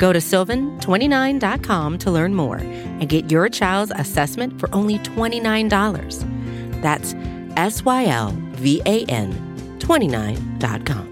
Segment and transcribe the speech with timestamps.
[0.00, 6.80] Go to sylvan29.com to learn more and get your child's assessment for only $29.
[6.80, 7.14] That's
[7.58, 11.08] S Y L V A N 29.com.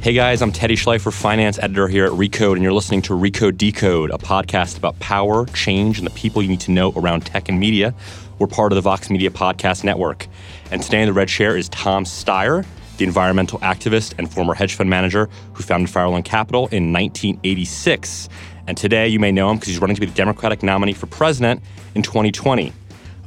[0.00, 3.58] Hey guys, I'm Teddy Schleifer, finance editor here at Recode, and you're listening to Recode
[3.58, 7.48] Decode, a podcast about power, change, and the people you need to know around tech
[7.48, 7.92] and media.
[8.38, 10.28] We're part of the Vox Media Podcast Network.
[10.70, 12.64] And today in the red chair is Tom Steyer,
[12.98, 18.28] the environmental activist and former hedge fund manager who founded Farallon Capital in 1986.
[18.66, 21.06] And today you may know him because he's running to be the Democratic nominee for
[21.06, 21.62] president
[21.94, 22.72] in 2020.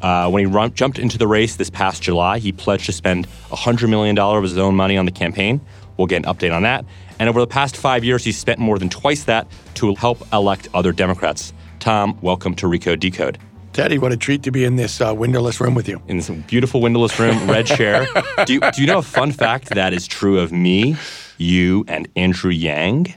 [0.01, 3.27] Uh, when he run, jumped into the race this past July, he pledged to spend
[3.49, 5.61] $100 million of his own money on the campaign.
[5.97, 6.85] We'll get an update on that.
[7.19, 10.67] And over the past five years, he's spent more than twice that to help elect
[10.73, 11.53] other Democrats.
[11.79, 13.37] Tom, welcome to Recode Decode.
[13.73, 16.01] Teddy, what a treat to be in this uh, windowless room with you.
[16.09, 18.05] In this beautiful windowless room, red chair.
[18.45, 20.97] Do you, do you know a fun fact that is true of me,
[21.37, 23.13] you, and Andrew Yang?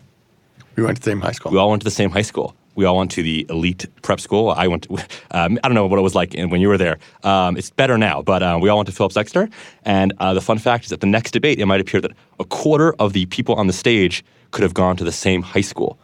[0.77, 1.51] We went to the same high school.
[1.51, 2.55] We all went to the same high school.
[2.77, 4.51] We all went to the elite prep school.
[4.51, 4.85] I went.
[4.85, 4.95] To,
[5.33, 6.99] um, I don't know what it was like when you were there.
[7.25, 9.49] Um, it's better now, but um, we all went to Phillips Exeter.
[9.85, 12.45] And uh, the fun fact is that the next debate, it might appear that a
[12.45, 15.99] quarter of the people on the stage could have gone to the same high school.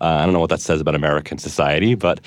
[0.00, 2.20] Uh, I don't know what that says about American society, but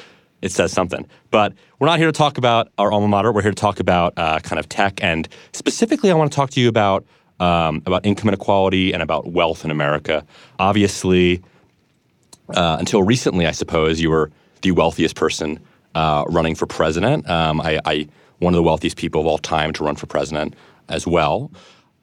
[0.44, 1.08] it says something.
[1.32, 3.32] But we're not here to talk about our alma mater.
[3.32, 6.52] We're here to talk about uh, kind of tech, and specifically, I want to talk
[6.52, 7.06] to you about
[7.40, 10.26] um, about income inequality and about wealth in America.
[10.60, 11.42] Obviously
[12.50, 15.60] uh, until recently, I suppose, you were the wealthiest person
[15.96, 17.30] uh, running for president.
[17.30, 18.08] Um, I, I,
[18.40, 20.56] one of the wealthiest people of all time to run for president
[20.90, 21.52] as well.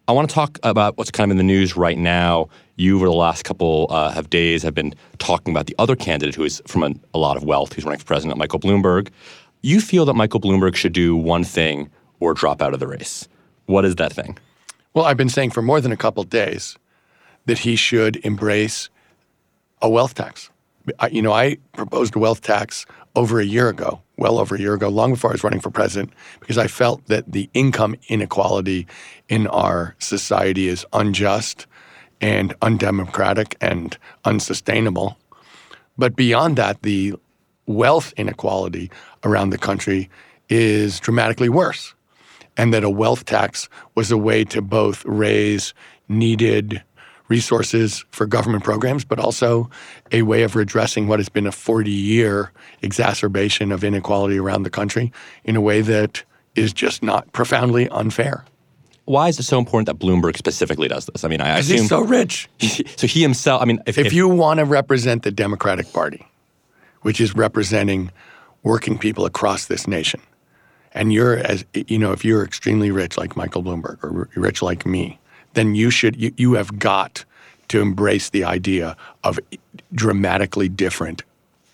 [0.09, 2.49] I want to talk about what's kind of in the news right now.
[2.81, 6.35] You, over the last couple uh, of days, have been talking about the other candidate
[6.35, 9.11] who is from a, a lot of wealth, who's running for president, Michael Bloomberg.
[9.61, 13.29] You feel that Michael Bloomberg should do one thing or drop out of the race.
[13.67, 14.39] What is that thing?
[14.95, 16.79] Well, I've been saying for more than a couple days
[17.45, 18.89] that he should embrace
[19.83, 20.49] a wealth tax.
[21.01, 24.59] I, you know, I proposed a wealth tax over a year ago, well over a
[24.59, 27.97] year ago, long before I was running for president, because I felt that the income
[28.09, 28.87] inequality
[29.29, 31.67] in our society is unjust
[32.21, 35.17] and undemocratic and unsustainable.
[35.97, 37.15] But beyond that, the
[37.67, 38.91] wealth inequality
[39.25, 40.11] around the country
[40.49, 41.95] is dramatically worse.
[42.57, 45.73] And that a wealth tax was a way to both raise
[46.09, 46.83] needed
[47.29, 49.71] resources for government programs, but also
[50.11, 52.51] a way of redressing what has been a 40 year
[52.83, 55.13] exacerbation of inequality around the country
[55.45, 56.25] in a way that
[56.57, 58.45] is just not profoundly unfair.
[59.11, 61.25] Why is it so important that Bloomberg specifically does this?
[61.25, 62.49] I mean, I assume he's so rich.
[62.97, 63.61] so he himself.
[63.61, 66.25] I mean, if, if, if you want to represent the Democratic Party,
[67.03, 68.13] which is representing
[68.63, 70.21] working people across this nation,
[70.93, 74.87] and you're as you know, if you're extremely rich like Michael Bloomberg or rich like
[74.87, 75.19] me,
[75.55, 77.25] then you should you, you have got
[77.67, 79.41] to embrace the idea of
[79.93, 81.25] dramatically different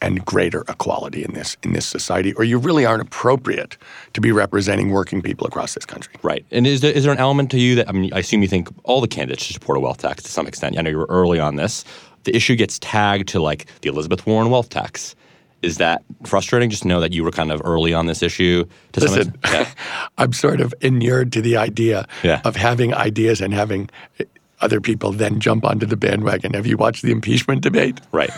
[0.02, 3.76] and greater equality in this in this society, or you really aren't appropriate
[4.12, 6.14] to be representing working people across this country.
[6.22, 6.44] Right.
[6.50, 8.48] And is there, is there an element to you that I mean, I assume you
[8.48, 10.78] think all the candidates should support a wealth tax to some extent.
[10.78, 11.84] I know you were early on this.
[12.24, 15.14] The issue gets tagged to like the Elizabeth Warren wealth tax.
[15.62, 16.70] Is that frustrating?
[16.70, 18.64] Just know that you were kind of early on this issue.
[18.92, 19.68] To Listen, yeah.
[20.18, 22.42] I'm sort of inured to the idea yeah.
[22.44, 23.88] of having ideas and having
[24.20, 24.24] eh,
[24.60, 26.54] other people then jump onto the bandwagon.
[26.54, 28.00] Have you watched the impeachment debate?
[28.12, 28.30] Right,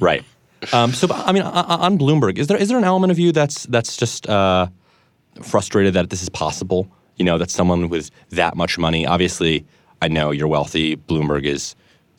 [0.00, 0.24] right.
[0.72, 3.64] Um, so, I mean, on Bloomberg, is there is there an element of you that's
[3.66, 4.68] that's just uh,
[5.42, 6.88] frustrated that this is possible?
[7.16, 9.06] You know, that someone with that much money.
[9.06, 9.66] Obviously,
[10.02, 10.96] I know you're wealthy.
[10.96, 11.74] Bloomberg is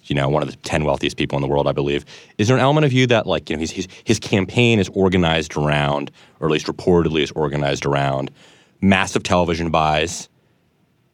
[0.10, 2.06] you know, one of the 10 wealthiest people in the world, I believe.
[2.38, 5.58] Is there an element of you that, like, you know, his, his campaign is organized
[5.58, 8.32] around, or at least reportedly is organized around,
[8.82, 10.30] massive television buys,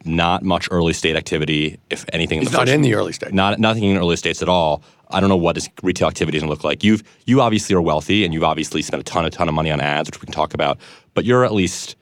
[0.06, 2.40] not much early state activity, if anything.
[2.40, 3.34] He's in not first, in the early state.
[3.34, 4.84] Not nothing in early states at all.
[5.10, 6.84] I don't know what his retail activity is going to look like.
[6.84, 9.72] You've you obviously are wealthy, and you've obviously spent a ton, a ton of money
[9.72, 10.78] on ads, which we can talk about.
[11.14, 11.96] But you're at least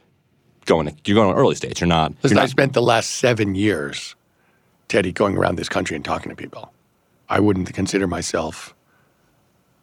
[0.65, 0.95] going.
[1.05, 1.81] You're going to early states.
[1.81, 2.13] You're not.
[2.23, 4.15] Listen, you're not, I spent the last seven years,
[4.87, 6.71] Teddy, going around this country and talking to people.
[7.29, 8.73] I wouldn't consider myself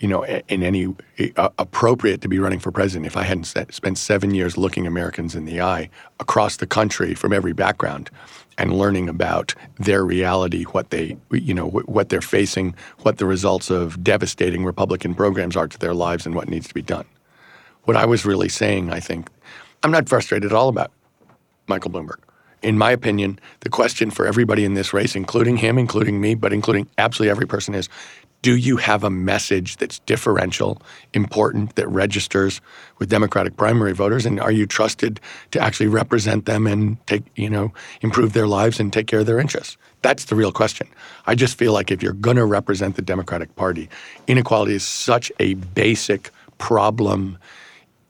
[0.01, 0.95] you know, in any
[1.37, 5.35] uh, appropriate to be running for president if I hadn't spent seven years looking Americans
[5.35, 5.91] in the eye
[6.21, 8.11] across the country from every background
[8.59, 13.71] and learning about their reality, what they, you know, what they're facing, what the results
[13.71, 17.05] of devastating Republican programs are to their lives, and what needs to be done.
[17.85, 19.31] What I was really saying, I think,
[19.83, 20.91] I'm not frustrated at all about
[21.69, 22.19] Michael Bloomberg.
[22.63, 26.53] In my opinion, the question for everybody in this race, including him, including me, but
[26.53, 27.89] including absolutely every person, is
[28.43, 30.81] do you have a message that's differential,
[31.13, 32.61] important, that registers
[32.99, 34.25] with Democratic primary voters?
[34.25, 35.21] And are you trusted
[35.51, 39.27] to actually represent them and take, you know, improve their lives and take care of
[39.27, 39.77] their interests?
[40.03, 40.87] That's the real question.
[41.27, 43.89] I just feel like if you're going to represent the Democratic Party,
[44.29, 47.39] inequality is such a basic problem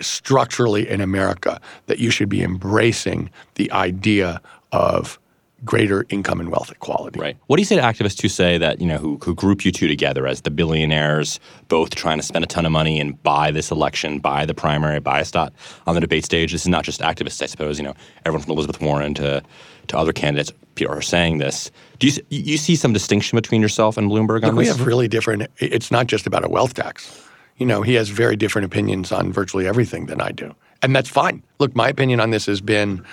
[0.00, 4.40] structurally in America that you should be embracing the idea
[4.72, 5.18] of
[5.64, 7.18] greater income and wealth equality.
[7.18, 7.36] Right.
[7.46, 9.72] What do you say to activists who say that, you know, who, who group you
[9.72, 13.50] two together as the billionaires, both trying to spend a ton of money and buy
[13.50, 15.52] this election, buy the primary, buy a spot
[15.86, 16.52] on the debate stage?
[16.52, 17.78] This is not just activists, I suppose.
[17.78, 17.94] You know,
[18.24, 19.42] everyone from Elizabeth Warren to
[19.88, 20.52] to other candidates
[20.86, 21.70] are saying this.
[21.98, 24.74] Do you you see some distinction between yourself and Bloomberg on Look, this?
[24.74, 25.48] We have really different.
[25.58, 27.24] It's not just about a wealth tax.
[27.56, 31.08] You know, he has very different opinions on virtually everything than I do, and that's
[31.08, 31.42] fine.
[31.58, 33.04] Look, my opinion on this has been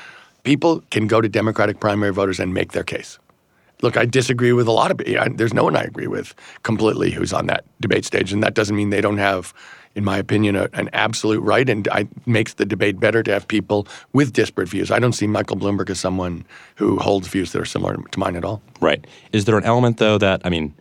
[0.45, 3.19] people can go to Democratic primary voters and make their case.
[3.81, 5.25] Look, I disagree with a lot of people.
[5.35, 6.33] There's no one I agree with
[6.63, 9.53] completely who's on that debate stage, and that doesn't mean they don't have,
[9.95, 11.69] in my opinion, a, an absolute right.
[11.69, 14.91] And it makes the debate better to have people with disparate views.
[14.91, 16.45] I don't see Michael Bloomberg as someone
[16.75, 18.61] who holds views that are similar to mine at all.
[18.79, 19.05] Right.
[19.33, 20.73] Is there an element though that I mean,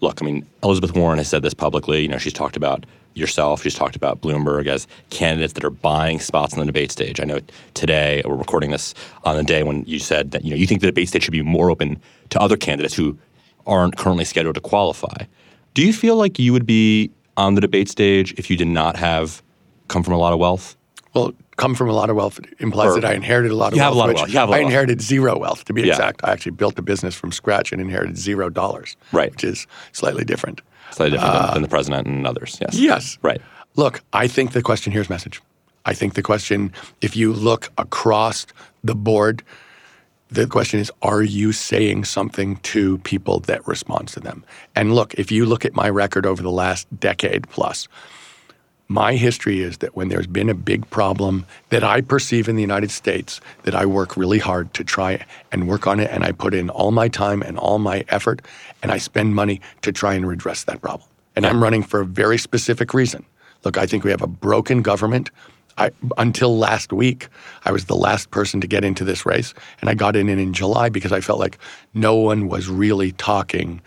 [0.00, 2.02] look, I mean, Elizabeth Warren has said this publicly.
[2.02, 3.62] You know, she's talked about yourself.
[3.62, 7.20] just talked about Bloomberg as candidates that are buying spots on the debate stage.
[7.20, 7.40] I know
[7.74, 10.80] today we're recording this on the day when you said that you know you think
[10.80, 13.18] the debate stage should be more open to other candidates who
[13.66, 15.24] aren't currently scheduled to qualify.
[15.74, 18.96] Do you feel like you would be on the debate stage if you did not
[18.96, 19.42] have
[19.88, 20.76] come from a lot of wealth?
[21.14, 23.76] Well, come from a lot of wealth implies or, that I inherited a lot of
[23.76, 23.94] you wealth.
[23.94, 24.28] Have a lot of wealth.
[24.30, 25.06] You have a lot I inherited wealth.
[25.06, 25.88] zero wealth, to be yeah.
[25.92, 26.20] exact.
[26.24, 29.30] I actually built a business from scratch and inherited zero dollars, right.
[29.30, 30.62] which is slightly different.
[30.92, 32.58] Slightly different uh, than the president and others.
[32.60, 32.74] Yes.
[32.74, 33.18] Yes.
[33.22, 33.40] Right.
[33.76, 35.40] Look, I think the question here is message.
[35.86, 38.46] I think the question, if you look across
[38.84, 39.42] the board,
[40.28, 44.44] the question is, are you saying something to people that responds to them?
[44.76, 47.88] And look, if you look at my record over the last decade plus,
[48.90, 52.60] my history is that when there's been a big problem that I perceive in the
[52.60, 56.32] United States, that I work really hard to try and work on it, and I
[56.32, 58.42] put in all my time and all my effort,
[58.82, 61.08] and I spend money to try and redress that problem.
[61.36, 63.24] And I'm running for a very specific reason.
[63.62, 65.30] Look, I think we have a broken government.
[65.78, 67.28] I, until last week,
[67.64, 70.52] I was the last person to get into this race, and I got in in
[70.52, 71.58] July because I felt like
[71.94, 73.80] no one was really talking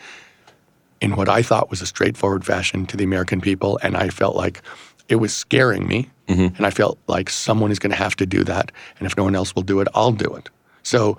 [1.04, 4.38] in what I thought was a straightforward fashion to the American people, and I felt
[4.38, 4.62] like
[5.10, 6.56] it was scaring me, mm-hmm.
[6.56, 9.24] and I felt like someone is going to have to do that, and if no
[9.24, 10.50] one else will do it, I'll do it.
[10.84, 11.18] So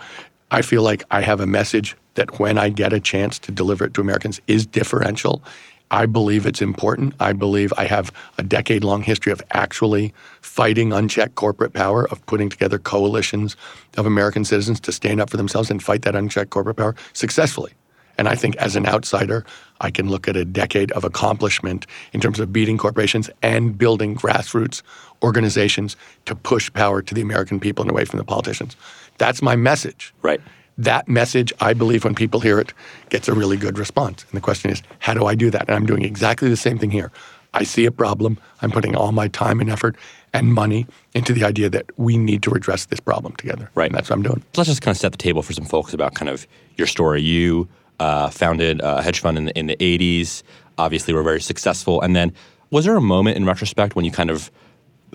[0.51, 3.85] I feel like I have a message that when I get a chance to deliver
[3.85, 5.43] it to Americans is differential.
[5.91, 7.15] I believe it's important.
[7.21, 12.25] I believe I have a decade long history of actually fighting unchecked corporate power, of
[12.27, 13.57] putting together coalitions
[13.97, 17.73] of American citizens to stand up for themselves and fight that unchecked corporate power successfully.
[18.19, 19.45] And I think as an outsider,
[19.81, 24.17] I can look at a decade of accomplishment in terms of beating corporations and building
[24.17, 24.83] grassroots
[25.23, 25.97] organizations
[26.27, 28.77] to push power to the American people and away from the politicians.
[29.19, 30.15] That's my message.
[30.23, 30.41] Right.
[30.77, 32.73] That message, I believe, when people hear it,
[33.09, 34.25] gets a really good response.
[34.25, 35.69] And the question is, how do I do that?
[35.69, 37.13] And I'm doing exactly the same thing here.
[37.53, 38.39] I see a problem.
[38.61, 39.97] I'm putting all my time and effort
[40.33, 43.71] and money into the idea that we need to address this problem together.
[43.77, 43.87] Right.
[43.87, 44.43] And that's what I'm doing.
[44.57, 47.23] Let's just kind of set the table for some folks about kind of your story.
[47.23, 47.69] You
[48.01, 50.43] uh, founded a hedge fund in the, in the 80s,
[50.79, 52.01] obviously were very successful.
[52.01, 52.33] And then
[52.71, 54.51] was there a moment in retrospect when you kind of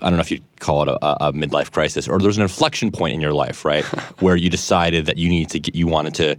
[0.02, 2.90] I don't know if you'd call it a, a midlife crisis, or there's an inflection
[2.90, 3.84] point in your life, right,
[4.20, 6.36] where you decided that you needed to get, you wanted to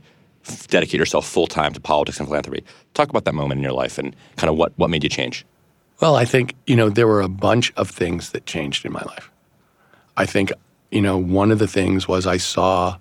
[0.47, 2.63] f- dedicate yourself full time to politics and philanthropy.
[2.93, 5.45] Talk about that moment in your life and kind of what what made you change.
[6.01, 9.03] Well, I think you know there were a bunch of things that changed in my
[9.03, 9.29] life.
[10.17, 10.51] I think
[10.89, 12.97] you know one of the things was I saw.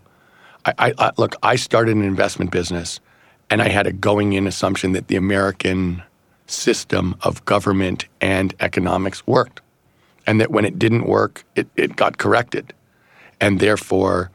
[0.66, 1.36] I, I, I look.
[1.42, 3.00] I started an investment business,
[3.50, 6.02] and I had a going in assumption that the American
[6.46, 9.60] system of government and economics worked
[10.26, 12.72] and that when it didn't work, it, it got corrected.
[13.40, 14.30] And therefore,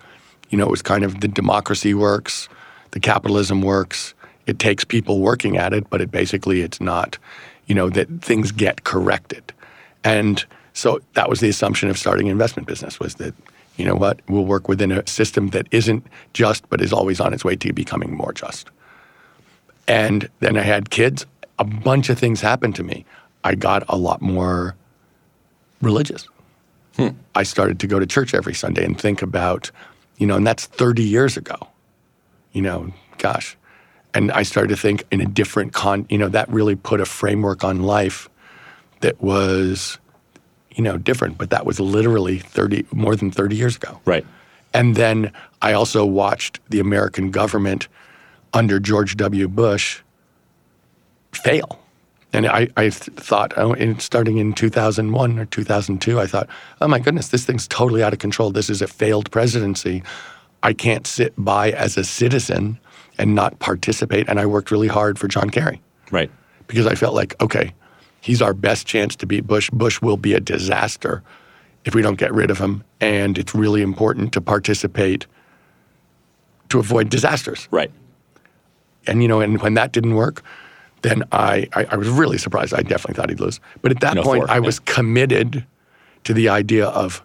[0.50, 2.50] you know, it was kind of the democracy works,
[2.91, 4.13] the capitalism works.
[4.45, 7.17] It takes people working at it, but it basically it's not,
[7.65, 9.53] you know, that things get corrected.
[10.03, 13.34] And so that was the assumption of starting an investment business was that,
[13.77, 17.34] you know what, we'll work within a system that isn't just, but is always on
[17.34, 18.69] its way to becoming more just.
[19.88, 21.25] And then I had kids.
[21.60, 23.06] A bunch of things happened to me.
[23.44, 24.75] I got a lot more
[25.82, 26.27] religious.
[26.96, 27.10] Hmm.
[27.36, 29.70] I started to go to church every Sunday and think about,
[30.18, 31.56] you know, and that's 30 years ago.
[32.54, 33.58] You know, gosh.
[34.13, 37.06] And I started to think in a different con, you know, that really put a
[37.06, 38.30] framework on life
[39.01, 40.00] that was,
[40.72, 44.00] you know, different, but that was literally 30 more than 30 years ago.
[44.06, 44.25] Right.
[44.74, 47.88] And then I also watched the American government
[48.56, 49.48] under George W.
[49.48, 50.02] Bush
[51.32, 51.80] fail.
[52.34, 56.50] And I, I thought, oh, starting in 2001 or 2002, I thought,
[56.82, 58.52] oh my goodness, this thing's totally out of control.
[58.52, 60.04] This is a failed presidency.
[60.64, 62.80] I can't sit by as a citizen
[63.18, 64.28] and not participate.
[64.28, 65.82] And I worked really hard for John Kerry
[66.12, 66.30] Right.
[66.68, 67.74] because I felt like, okay,
[68.20, 69.70] he's our best chance to beat Bush.
[69.70, 71.24] Bush will be a disaster
[71.86, 72.84] if we don't get rid of him.
[73.00, 75.26] And it's really important to participate
[76.70, 77.70] to avoid disasters.
[77.72, 77.92] Right.
[79.08, 80.44] And, you know, and when that didn't work,
[81.02, 82.74] then I, I, I was really surprised.
[82.74, 83.60] I definitely thought he'd lose.
[83.82, 84.60] But at that In point, 04, I yeah.
[84.60, 85.66] was committed
[86.24, 87.24] to the idea of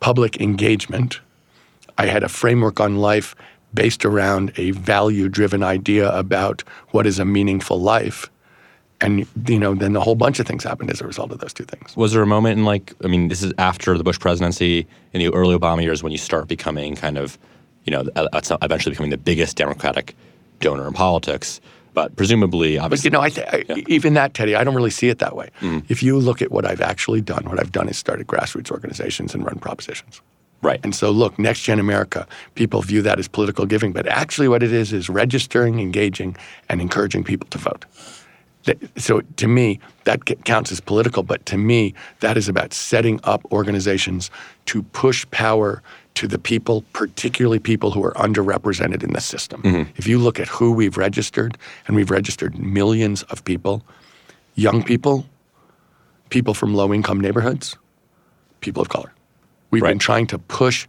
[0.00, 1.20] public engagement.
[1.96, 3.34] I had a framework on life
[3.72, 8.30] based around a value driven idea about what is a meaningful life.
[9.00, 11.52] And, you know, then a whole bunch of things happened as a result of those
[11.52, 11.96] two things.
[11.96, 15.20] Was there a moment in like, I mean, this is after the Bush presidency in
[15.20, 17.38] the early Obama years when you start becoming kind of,
[17.84, 20.16] you know, eventually becoming the biggest Democratic
[20.60, 21.60] donor in politics.
[21.92, 24.90] But presumably, But obviously, you know, I th- I, even that, Teddy, I don't really
[24.90, 25.50] see it that way.
[25.60, 25.84] Mm.
[25.88, 29.32] If you look at what I've actually done, what I've done is started grassroots organizations
[29.32, 30.20] and run propositions.
[30.60, 30.80] right.
[30.82, 34.62] And so, look, Next Gen America, people view that as political giving, but actually, what
[34.64, 36.36] it is is registering, engaging,
[36.68, 37.84] and encouraging people to vote.
[38.96, 43.44] So, to me, that counts as political, but to me, that is about setting up
[43.52, 44.30] organizations
[44.66, 45.82] to push power
[46.14, 49.62] to the people, particularly people who are underrepresented in the system.
[49.96, 53.82] If you look at who we've registered, and we've registered millions of people
[54.54, 55.26] young people,
[56.30, 57.76] people from low income neighborhoods,
[58.60, 59.12] people of color.
[59.70, 60.86] We've been trying to push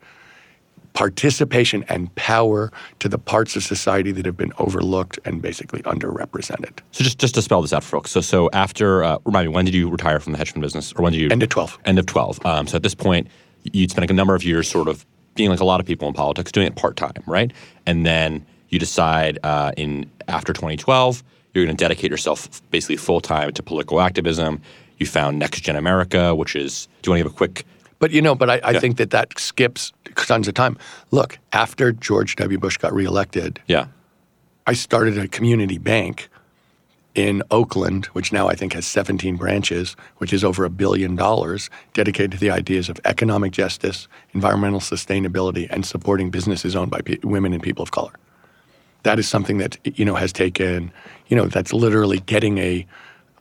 [0.94, 6.79] participation and power to the parts of society that have been overlooked and basically underrepresented.
[6.91, 8.12] So just just to spell this out folks.
[8.12, 10.94] So so after uh, remind me, when did you retire from the hedge fund business,
[10.94, 11.79] or when did you End of 12.
[11.86, 12.39] End of twelve.
[12.46, 13.27] Um, so at this point,
[13.63, 16.13] you'd spent a number of years sort of being like a lot of people in
[16.13, 17.51] politics, doing it part time, right?
[17.85, 21.23] And then you decide uh, in after 2012,
[21.53, 24.61] you're going to dedicate yourself basically full time to political activism.
[24.97, 26.87] You found Next Gen America, which is.
[27.01, 27.65] Do you want to give a quick?
[27.99, 30.77] But you know, but I, I think that that skips tons of time.
[31.11, 32.57] Look, after George W.
[32.57, 33.87] Bush got reelected, Yeah.
[34.67, 36.27] I started a community bank
[37.15, 41.69] in Oakland, which now I think has 17 branches, which is over a billion dollars,
[41.93, 47.17] dedicated to the ideas of economic justice, environmental sustainability, and supporting businesses owned by pe-
[47.24, 48.13] women and people of color.
[49.03, 50.91] That is something that you know has taken,
[51.27, 52.86] you know, that's literally getting a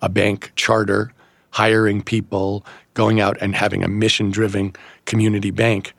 [0.03, 1.13] a bank charter,
[1.51, 2.65] hiring people,
[2.95, 4.75] going out and having a mission-driven
[5.07, 5.95] community bank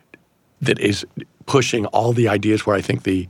[0.61, 1.05] that is
[1.47, 3.27] pushing all the ideas where I think the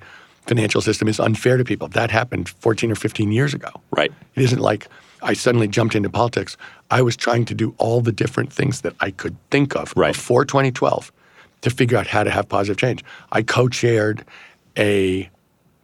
[0.47, 1.87] financial system is unfair to people.
[1.89, 3.69] That happened 14 or 15 years ago.
[3.91, 4.11] Right.
[4.35, 4.87] It isn't like
[5.21, 6.55] I suddenly jumped into politics.
[6.91, 10.13] I was trying to do all the different things that I could think of Right.
[10.13, 11.11] before 2012
[11.61, 13.03] to figure out how to have positive change.
[13.31, 14.23] I co-chaired
[14.77, 15.29] a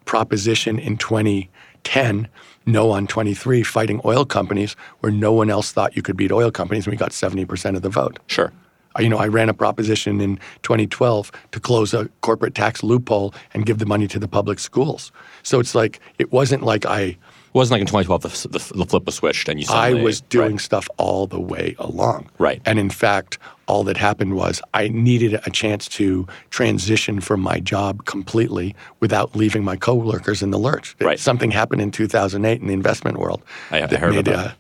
[0.06, 2.28] proposition in 2010,
[2.68, 6.52] no on 23, fighting oil companies where no one else thought you could beat oil
[6.52, 8.20] companies, and we got 70% of the vote.
[8.28, 8.52] Sure.
[9.00, 13.66] You know, I ran a proposition in 2012 to close a corporate tax loophole and
[13.66, 15.12] give the money to the public schools.
[15.44, 17.18] So it's like it wasn't like I It
[17.54, 20.52] wasn't like in 2012 the, the, the flip was switched and you I was doing
[20.54, 20.60] Right.
[20.62, 22.30] stuff all the way along.
[22.38, 22.62] Right.
[22.66, 27.60] And in fact, all that happened was I needed a chance to transition from my
[27.60, 30.96] job completely without leaving my coworkers in the lurch.
[31.00, 31.20] Right.
[31.20, 34.52] Something happened in 2008 in the investment world I- I heard made about uh,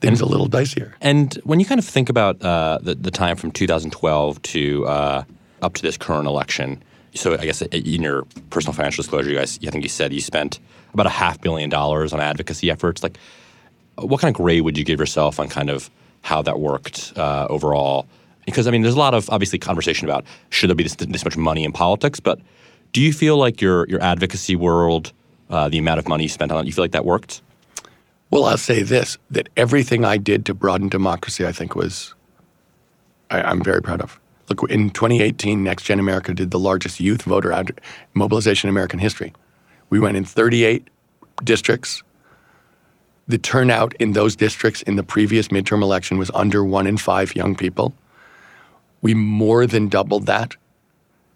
[0.00, 0.92] things a little dicier.
[1.00, 5.24] And when you kind of think about uh, the, the time from 2012 to uh,
[5.62, 6.82] up to this current election,
[7.14, 10.20] so I guess in your personal financial disclosure, you guys, I think you said you
[10.20, 10.58] spent
[10.94, 13.02] about a half billion dollars on advocacy efforts.
[13.02, 13.18] Like,
[13.96, 15.90] what kind of grade would you give yourself on kind of
[16.22, 18.06] how that worked uh, overall?
[18.46, 21.24] Because I mean, there's a lot of obviously conversation about should there be this, this
[21.24, 22.40] much money in politics, but
[22.92, 25.12] do you feel like your your advocacy world,
[25.50, 27.42] uh, the amount of money you spent on it, you feel like that worked?
[28.30, 32.14] Well, I'll say this that everything I did to broaden democracy, I think, was
[33.30, 34.20] I, I'm very proud of.
[34.48, 37.64] Look, in 2018, Next Gen America did the largest youth voter
[38.14, 39.32] mobilization in American history.
[39.90, 40.88] We went in 38
[41.44, 42.02] districts.
[43.28, 47.36] The turnout in those districts in the previous midterm election was under one in five
[47.36, 47.94] young people.
[49.02, 50.56] We more than doubled that.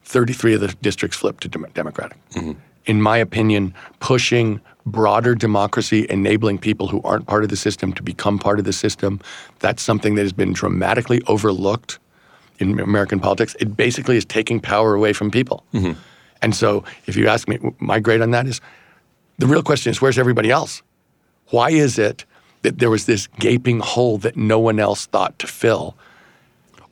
[0.03, 2.19] 33 of the districts flipped to Dem- Democratic.
[2.31, 2.53] Mm-hmm.
[2.87, 8.03] In my opinion, pushing broader democracy, enabling people who aren't part of the system to
[8.03, 9.21] become part of the system.
[9.61, 11.99] That's something that has been dramatically overlooked
[12.59, 13.57] in American politics.
[13.61, 15.65] It basically is taking power away from people.
[15.73, 15.99] Mm-hmm.
[16.43, 18.61] And so, if you ask me, my grade on that is
[19.39, 20.83] the real question is where's everybody else?
[21.51, 22.25] Why is it
[22.63, 25.97] that there was this gaping hole that no one else thought to fill?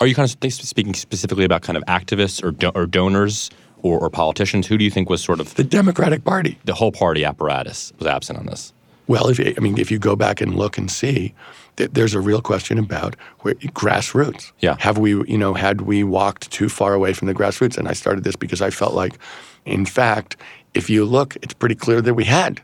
[0.01, 3.51] Are you kind of speaking specifically about kind of activists or, do- or donors
[3.83, 4.67] or, or politicians?
[4.67, 6.59] Who do you think was sort of The Democratic Party.
[6.65, 8.73] the whole party apparatus was absent on this?
[9.07, 11.35] Well, if you, I mean, if you go back and look and see,
[11.77, 14.53] that there's a real question about where, grassroots.
[14.61, 14.77] Yeah.
[14.79, 17.77] Have we, you know, had we walked too far away from the grassroots?
[17.77, 19.19] And I started this because I felt like,
[19.65, 20.37] in fact,
[20.75, 22.61] if you look, it's pretty clear that we had.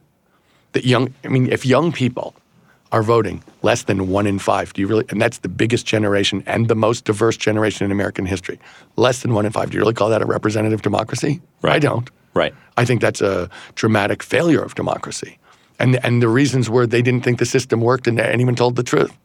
[0.73, 2.35] That young, I mean, if young people
[2.93, 5.05] are voting less than one in five, do you really?
[5.11, 8.59] And that's the biggest generation and the most diverse generation in American history.
[8.97, 9.71] Less than one in five.
[9.71, 11.41] Do you really call that a representative democracy?
[11.63, 12.11] I don't.
[12.35, 12.55] Right.
[12.77, 15.39] I think that's a dramatic failure of democracy.
[15.79, 18.83] And, and the reasons were they didn't think the system worked and anyone told the
[18.83, 19.17] truth.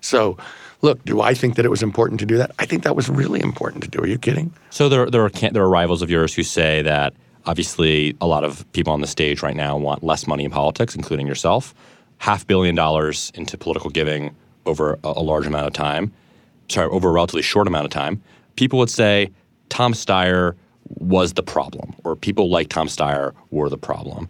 [0.00, 0.36] So,
[0.82, 2.52] look, do I think that it was important to do that?
[2.58, 4.00] I think that was really important to do.
[4.00, 4.52] Are you kidding?
[4.70, 7.12] So there, there are there are rivals of yours who say that
[7.46, 10.94] obviously a lot of people on the stage right now want less money in politics,
[10.94, 11.74] including yourself.
[12.20, 14.36] Half billion dollars into political giving
[14.66, 16.12] over a, a large amount of time,
[16.68, 18.22] sorry, over a relatively short amount of time.
[18.56, 19.30] People would say
[19.70, 20.54] Tom Steyer
[20.98, 24.28] was the problem, or people like Tom Steyer were the problem.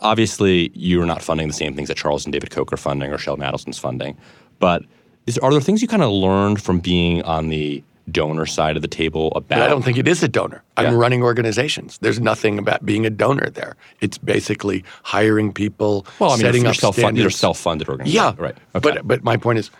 [0.00, 3.18] Obviously, you're not funding the same things that Charles and David Koch are funding or
[3.18, 4.16] Sheldon Adelson's funding,
[4.58, 4.82] but
[5.26, 8.82] is, are there things you kind of learned from being on the donor side of
[8.82, 9.48] the table about?
[9.58, 10.62] But I don't think it is a donor.
[10.76, 10.94] I'm Yeah.
[10.94, 11.98] running organizations.
[12.00, 13.76] There's nothing about being a donor there.
[14.00, 18.14] It's basically hiring people, Well, I mean, setting up self-funded, you're self-funded organizations.
[18.38, 18.56] Yeah, right?
[18.74, 18.80] Okay.
[18.92, 19.70] But but my point is,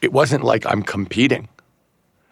[0.00, 1.48] it wasn't like I'm competing.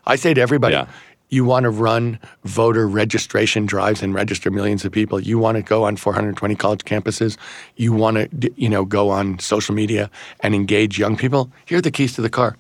[0.06, 0.86] I say to everybody, Yeah.
[1.28, 5.20] you want to run voter registration drives and register millions of people.
[5.20, 7.36] You want to go on 420 college campuses.
[7.76, 10.10] You want to you know go on social media
[10.40, 11.50] and engage young people.
[11.66, 12.56] Here are the keys to the car.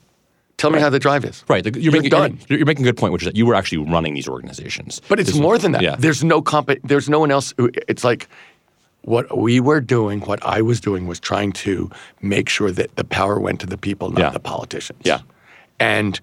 [0.60, 1.42] Tell me how the drive is.
[1.48, 2.38] right, you're, You're making, done.
[2.48, 5.00] You're, you're making a good point, which is that you were actually running these organizations.
[5.08, 5.80] But it's This- more than that.
[5.82, 5.96] Yeah.
[5.98, 7.54] There's no comp- There's no one else.
[7.56, 8.28] Who, it's like
[9.02, 10.20] what we were doing.
[10.20, 11.90] What I was doing was trying to
[12.20, 14.30] make sure that the power went to the people, not Yeah.
[14.30, 15.00] the politicians.
[15.02, 15.20] Yeah.
[15.78, 16.20] And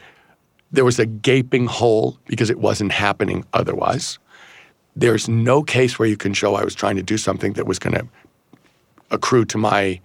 [0.71, 4.19] there was a gaping hole because it wasn't happening otherwise.
[4.95, 7.79] There's no case where you can show I was trying to do something that was
[7.79, 8.07] going to
[9.09, 9.99] accrue to my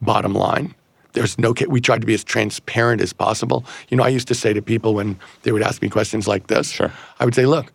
[0.00, 0.74] bottom line.
[1.14, 3.64] There's no we tried to be as transparent as possible.
[3.88, 6.46] You know, I used to say to people when they would ask me questions like
[6.48, 6.92] this, Sure.
[7.20, 7.72] I would say, "Look,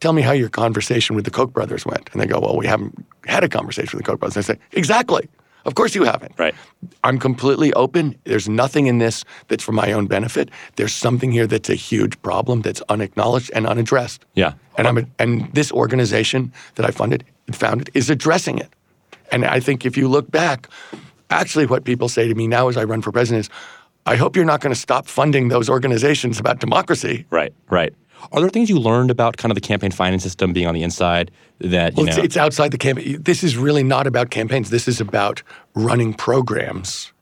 [0.00, 2.66] tell me how your conversation with the Koch brothers went." And they go, "Well, we
[2.66, 2.94] haven't
[3.26, 5.28] had a conversation with the Koch brothers." And I say, "Exactly.
[5.64, 6.54] Of course you haven't." Right.
[7.02, 8.14] I'm completely open.
[8.24, 10.50] There's nothing in this that's for my own benefit.
[10.76, 14.24] There's something here that's a huge problem that's unacknowledged and unaddressed.
[14.34, 14.52] Yeah.
[14.76, 18.68] And I'm a, and this organization that I funded and founded is addressing it.
[19.30, 20.68] And I think if you look back,
[21.32, 23.50] actually what people say to me now as I run for president is,
[24.06, 27.24] I hope you're not going to stop funding those organizations about democracy.
[27.30, 27.94] Right, right.
[28.30, 30.82] Are there things you learned about kind of the campaign finance system being on the
[30.82, 32.22] inside that you Well, it's, know?
[32.22, 33.20] it's outside the campaign.
[33.22, 34.70] This is really not about campaigns.
[34.70, 35.42] This is about
[35.74, 37.12] running programs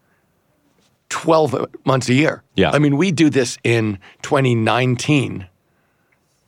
[1.09, 2.43] 12 months a year.
[2.55, 2.71] Yeah.
[2.71, 5.47] I mean, we do this in 2019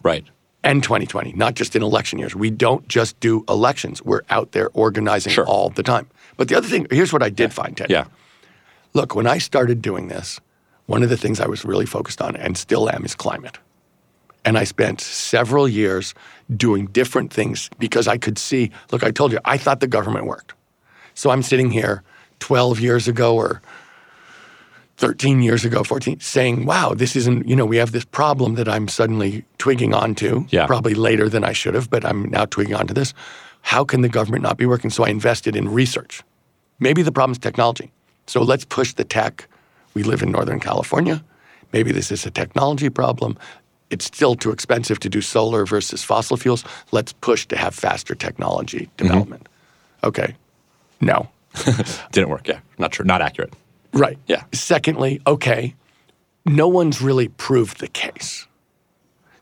[0.02, 0.24] right.
[0.62, 2.34] and 2020, not just in election years.
[2.36, 4.02] We don't just do elections.
[4.02, 5.46] We're out there organizing Sure.
[5.46, 6.08] all the time.
[6.36, 7.90] But the other thing, here's what I did find, Ted.
[7.90, 8.06] Yeah.
[8.94, 10.40] Look, when I started doing this,
[10.86, 13.58] one of the things I was really focused on and still am is climate.
[14.44, 16.14] And I spent several years
[16.54, 20.26] doing different things because I could see, look, I told you, I thought the government
[20.26, 20.54] worked.
[21.14, 22.02] So I'm sitting here
[22.40, 23.62] 12 years ago or
[24.96, 28.68] 13 years ago, 14, saying, wow, this isn't, you know, we have this problem that
[28.68, 30.66] I'm suddenly twigging onto, Yeah.
[30.66, 33.14] probably later than I should have, but I'm now twigging onto this.
[33.62, 34.90] How can the government not be working?
[34.90, 36.22] So I invested in research.
[36.78, 37.90] Maybe the problem is technology.
[38.26, 39.48] So let's push the tech.
[39.94, 41.22] We live in Northern California.
[41.72, 43.38] Maybe this is a technology problem.
[43.90, 46.64] It's still too expensive to do solar versus fossil fuels.
[46.92, 48.96] Let's push to have faster technology mm-hmm.
[48.96, 49.48] development.
[50.04, 50.34] Okay.
[51.00, 51.28] No.
[52.12, 52.48] Didn't work.
[52.48, 52.60] Yeah.
[52.78, 53.04] Not true.
[53.04, 53.52] Not accurate.
[53.92, 54.18] Right.
[54.26, 54.44] Yeah.
[54.52, 55.74] Secondly, okay,
[56.46, 58.46] no one's really proved the case.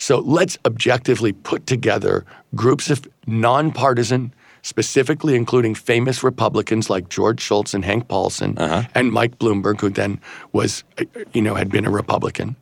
[0.00, 4.32] So let's objectively put together groups of nonpartisan,
[4.62, 8.56] specifically including famous Republicans like George Shultz and Hank Paulson
[8.94, 10.18] and Mike Bloomberg, who then
[10.52, 12.56] was, uh, you know, had been a Republican.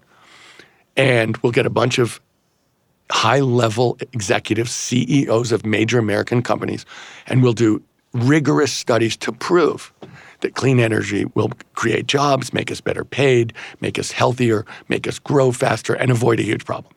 [0.96, 2.20] And we'll get a bunch of
[3.10, 6.84] high level executives, CEOs of major American companies,
[7.28, 7.80] and we'll do
[8.12, 9.92] rigorous studies to prove
[10.40, 15.20] that clean energy will create jobs, make us better paid, make us healthier, make us
[15.20, 16.92] grow faster, and avoid a huge problem.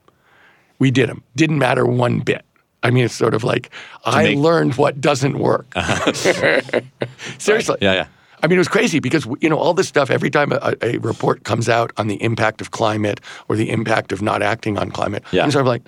[0.82, 1.24] We did them.
[1.36, 2.44] Didn't matter one bit.
[2.84, 3.70] I mean, it's sort of like
[4.04, 5.68] I make- learned what doesn't work.
[5.76, 6.12] Uh-huh.
[7.38, 7.78] Seriously.
[7.82, 8.08] Yeah, yeah.
[8.44, 10.10] I mean, it was crazy because you know all this stuff.
[10.10, 14.12] Every time a, a report comes out on the impact of climate or the impact
[14.12, 15.44] of not acting on climate, Yeah.
[15.44, 15.84] I'm sort of like,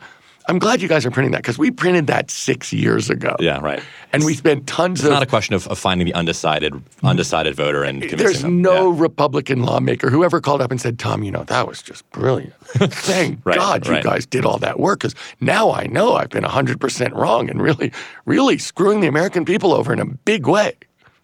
[0.49, 3.35] I'm glad you guys are printing that because we printed that six years ago.
[3.39, 3.81] Yeah, right.
[4.11, 5.13] and we spent tons It's of.
[5.13, 8.61] not a question of, of finding the undecided undecided voter and convincing there's them.
[8.61, 9.01] no Yeah.
[9.01, 12.53] Republican lawmaker who ever called up and said, "Tom, you know that was just brilliant.
[12.65, 14.03] Thank Right, God you right.
[14.03, 17.61] guys did all that work because now I know I've been 100 percent wrong and
[17.61, 17.91] really,
[18.25, 20.73] really screwing the American people over in a big way."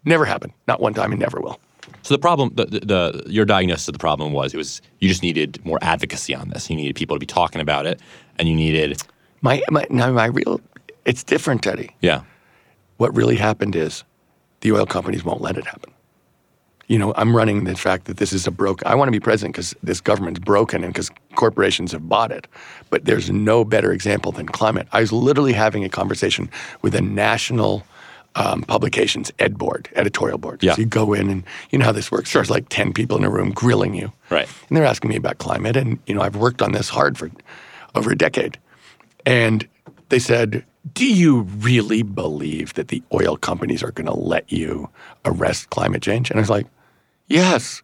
[0.05, 0.53] Never happened.
[0.67, 1.59] Not one time, and never will.
[2.01, 5.09] So the problem, the, the, the your diagnosis of the problem was it was you
[5.09, 6.69] just needed more advocacy on this.
[6.69, 7.99] You needed people to be talking about it,
[8.37, 9.01] and you needed
[9.41, 10.59] My, my now my real,
[11.05, 11.95] it's different, Teddy.
[12.01, 12.21] yeah,
[12.97, 14.03] What really happened is
[14.61, 15.93] the oil companies won't let it happen.
[16.87, 18.83] You know, I'm running the fact that this is a broke.
[18.83, 22.47] I want to be president because this government's broken and because corporations have bought it.
[22.89, 24.87] But there's no better example than climate.
[24.91, 26.49] I was literally having a conversation
[26.81, 27.83] with a national
[28.35, 30.63] um, publications ed board, editorial board.
[30.63, 30.75] Yeah.
[30.75, 32.31] So you go in and you know how this works.
[32.33, 34.11] There's like 10 people in a room grilling you.
[34.29, 34.47] Right.
[34.67, 35.75] And they're asking me about climate.
[35.75, 37.29] And, you know, I've worked on this hard for
[37.95, 38.57] over a decade.
[39.25, 39.67] And
[40.09, 44.89] they said, Do you really believe that the oil companies are going to let you
[45.25, 46.29] arrest climate change?
[46.29, 46.67] And I was like,
[47.27, 47.83] Yes,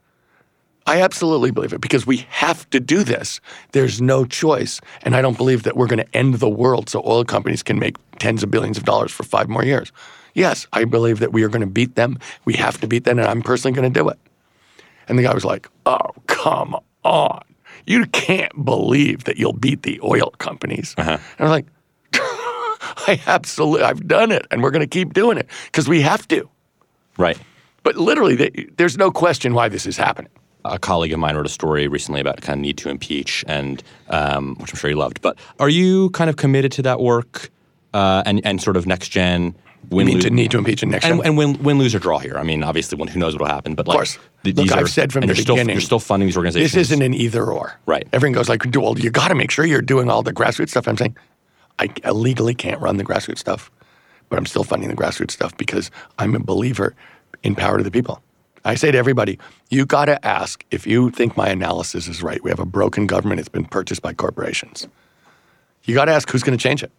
[0.88, 3.42] I absolutely believe it because we have to do this.
[3.72, 4.80] There's no choice.
[5.02, 7.80] And I don't believe that we're going to end the world so oil companies can
[7.80, 9.92] make tens of billions of dollars for five more years.
[10.36, 12.20] Yes, I believe that we are going to beat them.
[12.46, 14.20] We have to beat them, and I'm personally going to do it.
[15.08, 17.42] And the guy was like, Oh, come on.
[17.88, 20.94] You can't believe that you'll beat the oil companies.
[20.98, 21.66] And I'm like,
[22.14, 26.28] I absolutely, I've done it, and we're going to keep doing it because we have
[26.30, 26.48] to.
[27.18, 27.38] right.
[27.84, 30.32] But literally, they, there's no question why this is happening.
[30.66, 33.84] A colleague of mine wrote a story recently about kind of need to impeach, and
[34.10, 35.22] um, which I'm sure you loved.
[35.22, 37.52] But are you kind of committed to that work
[37.94, 39.56] uh, and and sort of next gen?
[39.90, 41.26] Win, need lose- to need to impeach him next and, time.
[41.26, 42.38] and win, win, lose or draw here.
[42.38, 43.76] I mean, obviously, who knows what will happen?
[43.76, 44.18] But like, course.
[44.44, 46.72] th- Look, these I've said from the you're still, beginning, you're still funding these organizations.
[46.74, 47.80] This isn't an either or.
[47.86, 48.08] Right.
[48.14, 50.88] Everyone goes like, well, you got to make sure you're doing all the grassroots stuff.
[50.88, 51.16] I'm saying,
[51.80, 53.72] I I legally can't run the grassroots stuff,
[54.30, 56.96] but I'm still funding the grassroots stuff because I'm a believer
[57.44, 58.22] in power to the people.
[58.64, 59.38] I say to everybody,
[59.70, 62.44] you got to ask if you think my analysis is right.
[62.44, 63.40] We have a broken government.
[63.40, 64.88] It's been purchased by corporations.
[65.84, 66.92] You got to ask who's going to change it.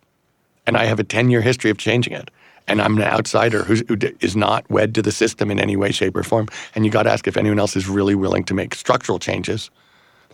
[0.64, 2.30] And I have a 10 year history of changing it.
[2.68, 5.76] And I'm an outsider who's, who d- is not wed to the system in any
[5.76, 6.48] way, shape, or form.
[6.74, 9.70] And you got to ask if anyone else is really willing to make structural changes,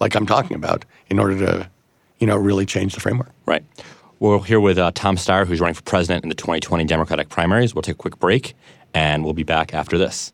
[0.00, 1.70] like I'm talking about, in order to,
[2.18, 3.30] you know, really change the framework.
[3.46, 3.64] Right.
[4.18, 7.74] We're here with uh, Tom Steyer, who's running for president in the 2020 Democratic primaries.
[7.74, 8.54] We'll take a quick break,
[8.94, 10.32] and we'll be back after this.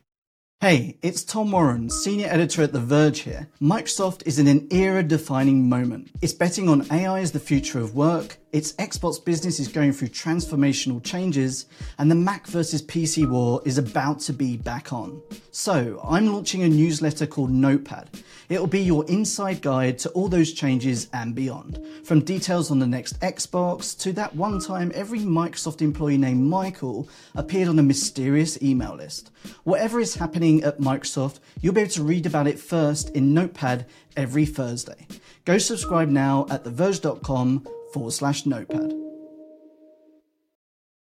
[0.61, 3.47] Hey, it's Tom Warren, senior editor at The Verge here.
[3.61, 6.11] Microsoft is in an era defining moment.
[6.21, 10.07] It's betting on AI as the future of work, its Xbox business is going through
[10.07, 11.67] transformational changes,
[11.99, 15.21] and the Mac versus PC war is about to be back on.
[15.51, 18.09] So, I'm launching a newsletter called Notepad.
[18.49, 21.79] It'll be your inside guide to all those changes and beyond.
[22.03, 27.07] From details on the next Xbox to that one time every Microsoft employee named Michael
[27.35, 29.29] appeared on a mysterious email list.
[29.63, 33.85] Whatever is happening at Microsoft, you'll be able to read about it first in Notepad
[34.17, 35.05] every Thursday.
[35.45, 38.93] Go subscribe now at theverge.com forward slash notepad.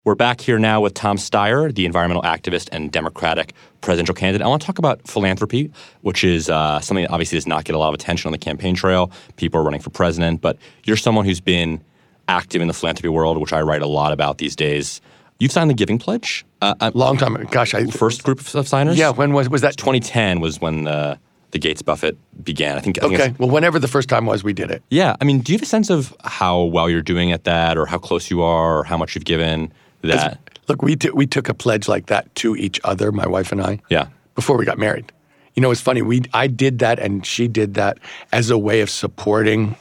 [0.03, 4.43] We're back here now with Tom Steyer, the environmental activist and Democratic presidential candidate.
[4.45, 7.75] I want to talk about philanthropy, which is uh, something that obviously does not get
[7.75, 9.13] a lot of attention on the campaign trail.
[9.37, 11.85] People are running for president, but you're someone who's been
[12.29, 15.03] active in the philanthropy world, which I write a lot about these days.
[15.39, 16.47] You've signed the Giving Pledge.
[16.63, 17.35] Uh, Long time.
[17.51, 18.97] Gosh, I first group of signers.
[18.97, 19.11] Yeah.
[19.11, 19.77] When was was that?
[19.77, 21.19] 2010 was when the
[21.51, 22.77] the Gates Buffett began.
[22.77, 22.99] I think.
[23.03, 23.35] I think Okay.
[23.39, 24.83] Well, whenever the first time was, we did it.
[24.91, 27.77] Yeah, I mean, do you have a sense of how well you're doing at that,
[27.77, 29.73] or how close you are, or how much you've given?
[30.03, 33.53] That Look, we t- we took a pledge like that to each other, my wife
[33.53, 33.81] and I.
[33.91, 34.07] Yeah.
[34.35, 35.13] Before we got married,
[35.55, 36.01] you know, it's funny.
[36.01, 37.99] We I did that, and she did that
[38.33, 39.77] as a way of supporting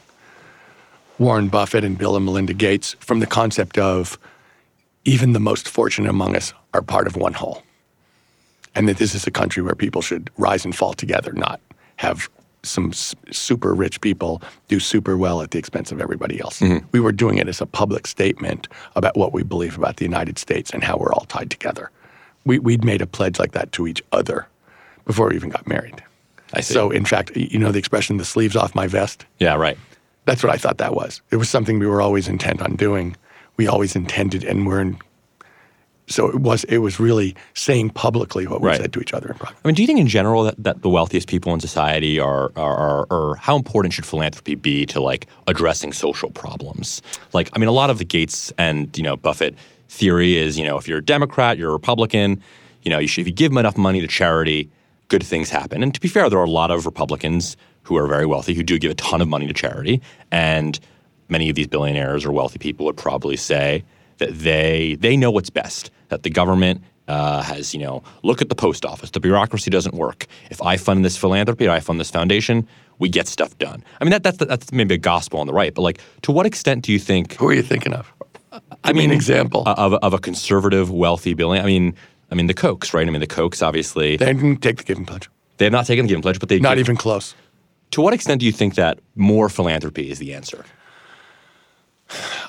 [1.19, 4.17] Warren Buffett and Bill and Melinda Gates from the concept of
[5.05, 7.63] even the most fortunate among us are part of one whole,
[8.75, 11.60] and that this is a country where people should rise and fall together, not
[11.97, 12.29] have
[12.63, 16.60] some s- super rich people do super well at the expense of everybody else.
[16.60, 16.86] Mm-hmm.
[16.91, 20.38] We were doing it as a public statement about what we believe about the United
[20.38, 21.89] States and how we're all tied together.
[22.45, 24.47] We, we'd made a pledge like that to each other
[25.05, 26.03] before we even got married.
[26.53, 26.73] I see.
[26.73, 29.25] So, in fact, you know the expression, the sleeves off my vest?
[29.39, 29.77] yeah, right.
[30.25, 31.21] That's what I thought that was.
[31.32, 33.15] It was something we were always intent on doing.
[33.58, 34.99] We always intended, and we're in,
[36.10, 38.82] So it was it was really saying publicly what we Right.
[38.82, 39.58] said to each other in private.
[39.63, 42.52] I mean, do you think in general that, that the wealthiest people in society are,
[42.56, 47.02] are, are, or how important should philanthropy be to like addressing social problems?
[47.32, 49.56] Like, I mean, a lot of the Gates and you know Buffett
[49.88, 52.41] theory is, you know, if you're a Democrat, you're a Republican,
[52.84, 54.69] you know, you should, if you give them enough money to charity,
[55.08, 55.82] good things happen.
[55.84, 58.63] And to be fair, there are a lot of Republicans who are very wealthy who
[58.63, 60.80] do give a ton of money to charity, and
[61.28, 63.84] many of these billionaires or wealthy people would probably say
[64.19, 65.91] that they they know what's best.
[66.10, 69.10] That the government uh, has, you know, look at the post office.
[69.12, 70.25] The bureaucracy doesn't work.
[70.51, 72.67] If I fund this philanthropy, or I fund this foundation,
[72.99, 73.84] we get stuff done.
[73.99, 76.45] I mean, that, that's that's maybe a gospel on the right, but like, to what
[76.45, 77.34] extent do you think?
[77.34, 78.12] Who are you thinking of?
[78.84, 79.63] I me an example.
[79.67, 81.63] of of a conservative, wealthy billionaire.
[81.63, 81.93] I mean,
[82.32, 83.08] I mean the Kochs, right?
[83.08, 85.29] I mean the Kochs, obviously, They didn't take the giving pledge.
[85.58, 87.36] they have not taken the Giving Pledge, but they Not give- even close.
[87.91, 90.63] To what extent do you think that more philanthropy is the answer?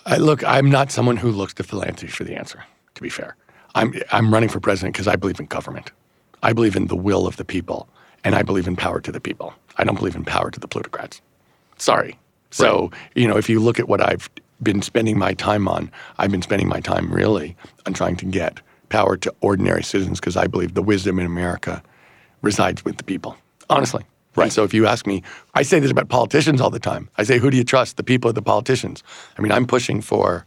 [0.07, 2.65] I, look, I'm not someone who looks to philanthropy for the answer.
[2.95, 3.37] To be fair,
[3.75, 5.93] I'm I'm running for president because I believe in government.
[6.43, 7.89] I believe in the will of the people,
[8.25, 9.55] and I believe in power to the people.
[9.77, 11.21] I don't believe in power to the plutocrats.
[11.79, 12.19] Sorry.
[12.51, 14.29] So you know, if you look at what I've
[14.63, 18.61] been spending my time on, I've been spending my time really on trying to get
[18.89, 21.83] power to ordinary citizens because I believe the wisdom in America
[22.43, 23.37] resides with the people.
[23.71, 24.05] Honestly.
[24.37, 24.53] Right.
[24.53, 25.23] so if you ask me,
[25.55, 27.09] I say this about politicians all the time.
[27.19, 29.03] I say, who do you trust, the people or the politicians?
[29.37, 30.47] I mean, I'm pushing for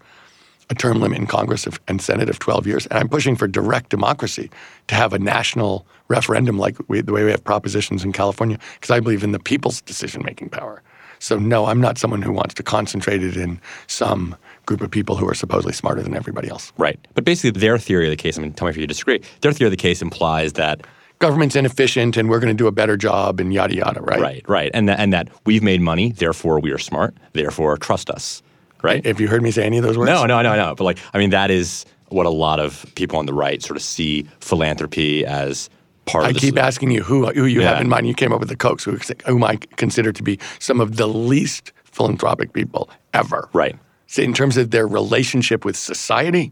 [0.69, 3.47] a term limit in Congress of, and Senate of 12 years, and I'm pushing for
[3.47, 4.49] direct democracy
[4.87, 8.89] to have a national referendum like we, the way we have propositions in California, because
[8.89, 10.81] I believe in the people's decision making power.
[11.19, 15.15] So, no, I'm not someone who wants to concentrate it in some group of people
[15.15, 16.73] who are supposedly smarter than everybody else.
[16.77, 16.99] Right.
[17.13, 19.53] But basically, their theory of the case, I mean, tell me if you disagree, their
[19.53, 20.85] theory of the case implies that,
[21.23, 24.19] Government's inefficient and we're going to do a better job and yada, yada, right?
[24.19, 28.09] right, right, and that, and that we've made money, therefore we are smart, therefore trust
[28.09, 28.43] us,
[28.81, 29.05] right?
[29.05, 30.09] Have you heard me say any of those words?
[30.09, 30.75] No, no, no, no.
[30.75, 33.77] But like, I mean, that is what a lot of people on the right sort
[33.77, 35.69] of see philanthropy as
[36.05, 38.05] part I of keep asking you who who you have in mind.
[38.05, 41.07] You came up with the Kochs, who, whom I consider to be some of the
[41.07, 43.49] least philanthropic people ever.
[43.53, 43.77] Right.
[44.07, 46.51] So in terms of their relationship with society,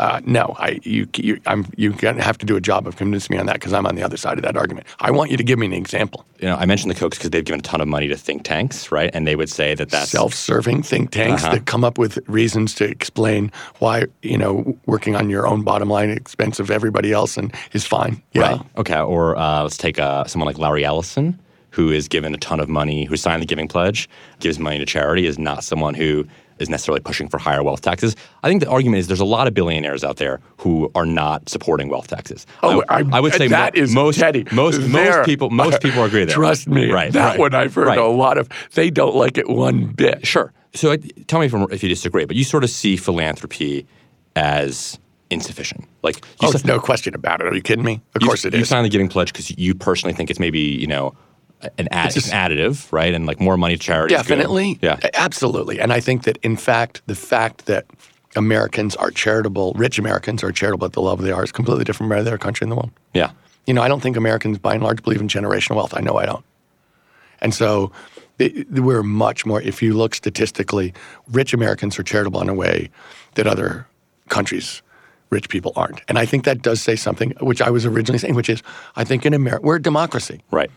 [0.00, 3.34] uh, no, I you you I'm you gonna have to do a job of convincing
[3.34, 4.86] me on that because I'm on the other side of that argument.
[4.98, 6.24] I want you to give me an example.
[6.40, 8.42] You know, I mentioned the Kochs because they've given a ton of money to think
[8.42, 9.10] tanks, right?
[9.12, 11.52] And they would say that that's Self-serving think tanks Uh-huh.
[11.54, 15.90] that come up with reasons to explain why you know working on your own bottom
[15.90, 18.22] line expense of everybody else and is fine.
[18.32, 18.42] Yeah.
[18.42, 18.60] Right.
[18.78, 19.00] Okay.
[19.00, 21.38] Or uh, let's take uh, someone like Larry Ellison,
[21.76, 24.08] who is given a ton of money, who signed the Giving Pledge,
[24.38, 26.26] gives money to charity, is not someone who
[26.60, 28.14] is necessarily pushing for higher wealth taxes.
[28.42, 31.48] I think the argument is there's a lot of billionaires out there who are not
[31.48, 32.46] supporting wealth taxes.
[32.62, 34.20] Oh, I, I would say that mo- is most
[34.52, 36.34] most most people most people agree there.
[36.34, 37.12] Trust me, Right.
[37.12, 37.98] That right, one I've heard right.
[37.98, 38.48] a lot of.
[38.74, 40.26] They don't like it one bit.
[40.26, 40.52] Sure.
[40.74, 43.86] So I, tell me if, if you disagree, but you sort of see philanthropy
[44.36, 44.98] as
[45.30, 45.84] insufficient.
[46.02, 47.46] Like you Oh, si- no question about it.
[47.46, 48.00] Are you kidding me?
[48.14, 48.68] Of you, course it you is.
[48.68, 51.14] signed the Giving Pledge because you personally think it's maybe you know
[51.78, 53.12] an, add, just- an additive, right?
[53.14, 54.14] And like more money to charity.
[54.14, 54.28] is good.
[54.28, 54.78] Definitely.
[54.82, 54.98] Yeah.
[55.14, 55.80] Absolutely.
[55.80, 57.86] And I think that, in fact, the fact that
[58.36, 62.10] Americans are charitable, rich Americans are charitable at the level they are, is completely different
[62.10, 62.90] from other country in the world.
[63.14, 63.32] Yeah.
[63.66, 65.92] You know, I don't think Americans, by and large, believe in generational wealth.
[65.96, 66.44] I know I don't.
[67.40, 67.90] And so
[68.70, 70.94] we're much more, if you look statistically,
[71.30, 72.90] rich Americans are charitable in a way
[73.34, 73.86] that other
[74.28, 74.82] countries,
[75.30, 76.00] rich people aren't.
[76.08, 78.62] And I think that does say something, which I was originally saying, which is
[78.96, 80.70] I think in America, we're a democracy Right.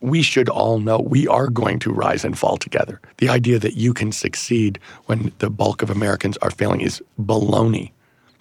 [0.00, 3.00] We should all know we are going to rise and fall together.
[3.18, 7.92] The idea that you can succeed when the bulk of Americans are failing is baloney.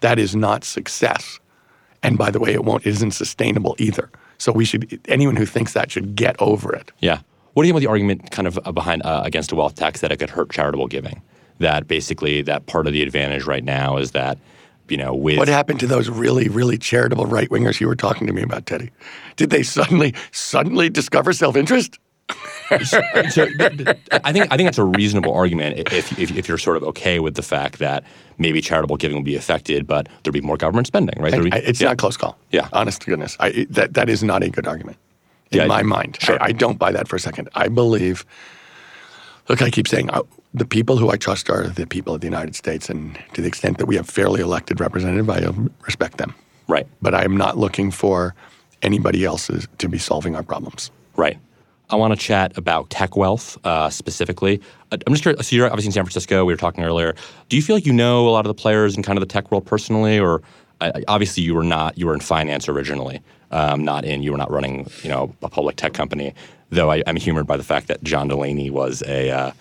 [0.01, 1.39] That is not success.
[2.03, 4.09] And by the way, it won't it isn't sustainable either.
[4.37, 6.91] So we should anyone who thinks that should get over it.
[6.99, 7.19] Yeah.
[7.53, 9.75] What do you think about the argument kind of uh, behind uh, against a wealth
[9.75, 11.21] tax that it could hurt charitable giving?
[11.59, 14.37] That basically that part of the advantage right now is that
[14.89, 18.27] you know with What happened to those really, really charitable right wingers you were talking
[18.27, 18.91] to me about, Teddy?
[19.35, 21.99] Did they suddenly, suddenly discover self interest?
[22.83, 26.77] so th- I think I think that's a reasonable argument if, if if you're sort
[26.77, 28.03] of okay with the fact that
[28.39, 31.31] maybe charitable giving will be affected, but there'll be more government spending, right?
[31.41, 31.87] Be- It's yeah.
[31.89, 32.37] not a close call.
[32.51, 32.67] Yeah.
[32.73, 33.37] Honest to goodness.
[33.39, 34.97] I, that, that is not a good argument
[35.51, 36.17] in Yeah, my mind.
[36.19, 36.41] sure.
[36.41, 37.47] I, I don't buy that for a second.
[37.53, 38.25] I believe,
[39.47, 40.23] look, I keep saying uh,
[40.55, 42.89] the people who I trust are the people of the United States.
[42.89, 46.33] And to the extent that we have fairly elected representative, I um, respect them.
[46.67, 46.87] Right.
[47.01, 48.33] But I am not looking for
[48.81, 50.91] anybody else's to be solving our problems.
[51.17, 51.37] Right.
[51.89, 54.61] I want to chat about tech wealth uh, specifically.
[54.91, 55.47] Uh, I'm just curious.
[55.47, 56.45] So you're obviously in San Francisco.
[56.45, 57.15] We were talking earlier.
[57.49, 59.31] Do you feel like you know a lot of the players in kind of the
[59.31, 60.41] tech world personally, or
[60.81, 61.97] uh, obviously you were not.
[61.97, 64.23] You were in finance originally, um, not in.
[64.23, 66.33] You were not running, you know, a public tech company.
[66.71, 69.51] Though I, I'm humored by the fact that John Delaney was a uh,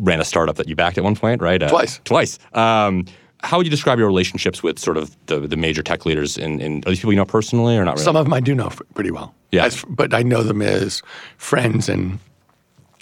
[0.00, 1.62] ran a startup that you backed at one point, right?
[1.62, 2.00] Uh, Twice.
[2.04, 2.38] Twice.
[2.54, 3.06] Um,
[3.44, 6.38] how would you describe your relationships with sort of the, the major tech leaders?
[6.38, 8.04] In, in are these people you know personally or not really?
[8.04, 9.34] Some of them I do know f- pretty well.
[9.50, 9.64] Yeah.
[9.64, 11.02] As- but I know them as
[11.38, 12.18] friends and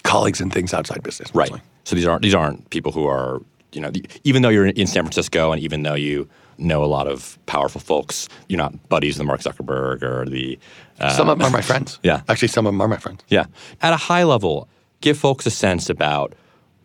[0.03, 1.33] colleagues and things outside business.
[1.35, 1.51] right.
[1.83, 3.41] So these aren't these aren't people who are
[3.71, 6.85] you know the, even though you're in San Francisco and even though you know a
[6.85, 10.59] lot of powerful folks, you're not buddies with Mark Zuckerberg or the
[10.99, 11.99] uh, Some of them are my friends.
[12.03, 12.21] Yeah.
[12.29, 13.23] Actually, some of them are my friends.
[13.29, 13.45] Yeah.
[13.81, 14.67] At a high level,
[15.01, 16.33] give folks a sense about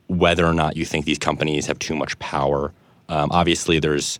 [0.08, 2.72] whether or not you think these companies have too much power.
[3.08, 4.18] Um, obviously, there's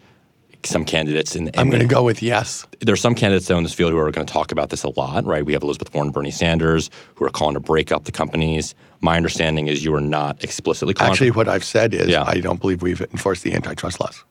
[0.64, 1.48] some candidates in.
[1.48, 2.66] in I'm going to go with yes.
[2.80, 4.88] There's some candidates though in this field who are going to talk about this a
[4.98, 5.44] lot, right?
[5.44, 8.74] We have Elizabeth Warren, Bernie Sanders, who are calling to break up the companies.
[9.00, 11.12] My understanding is you are not explicitly calling.
[11.12, 12.24] Actually, what I've said is Yeah.
[12.26, 14.24] I don't believe we've enforced the antitrust laws,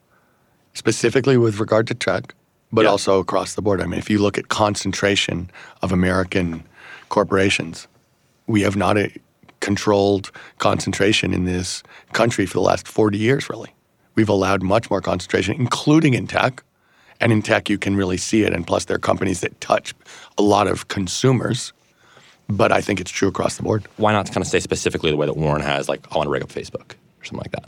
[0.74, 2.34] specifically with regard to tech,
[2.72, 2.90] but Yeah.
[2.90, 3.82] also across the board.
[3.82, 5.50] I mean, if you look at concentration
[5.82, 6.64] of American
[7.10, 7.88] corporations,
[8.48, 9.10] we have not a
[9.66, 11.82] controlled concentration in this
[12.14, 13.74] country for the last 40 years, really.
[14.16, 16.64] We've allowed much more concentration, including in tech.
[17.20, 18.54] And in tech, you can really see it.
[18.54, 19.94] And plus, there are companies that touch
[20.38, 21.74] a lot of consumers.
[22.48, 23.88] But I think it's true across the board.
[23.98, 26.30] why not kind of say specifically the way that Warren has, like, I want to
[26.30, 27.66] break up Facebook or something like that?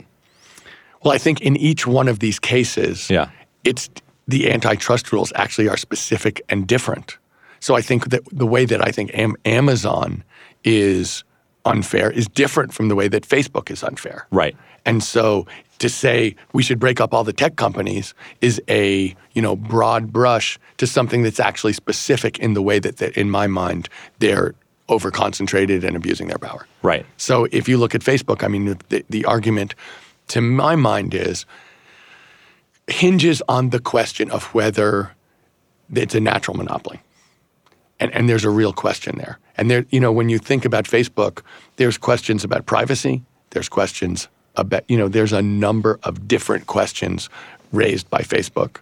[1.02, 3.30] Well, I think in each one of these cases, Yeah.
[3.64, 3.88] it's
[4.28, 7.18] the antitrust rules actually are specific and different.
[7.60, 10.22] So I think that the way that I think Am- Amazon
[10.62, 11.24] is
[11.68, 14.26] unfair is different from the way that Facebook is unfair.
[14.30, 14.56] Right.
[14.84, 15.46] And so
[15.78, 20.12] to say we should break up all the tech companies is a, you know, broad
[20.12, 24.54] brush to something that's actually specific in the way that, that in my mind they're
[24.88, 26.66] overconcentrated and abusing their power.
[26.82, 27.04] Right.
[27.16, 29.74] So if you look at Facebook, I mean, the, the argument
[30.28, 31.44] to my mind is
[32.86, 35.12] hinges on the question of whether
[35.94, 37.00] it's a natural monopoly.
[38.00, 39.38] And, and there's a real question there.
[39.56, 41.42] And there, you know, when you think about Facebook,
[41.76, 43.22] there's questions about privacy.
[43.50, 47.28] There's questions about, you know, there's a number of different questions
[47.72, 48.78] raised by Facebook.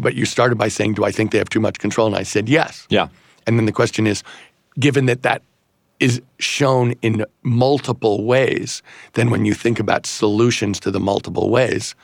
[0.00, 2.06] But you started by saying, do I think they have too much control?
[2.08, 2.86] And I said, yes.
[2.90, 3.08] Yeah.
[3.46, 4.22] And then the question is,
[4.78, 5.42] given that that
[6.00, 8.82] is shown in multiple ways,
[9.14, 11.94] then when you think about solutions to the multiple ways,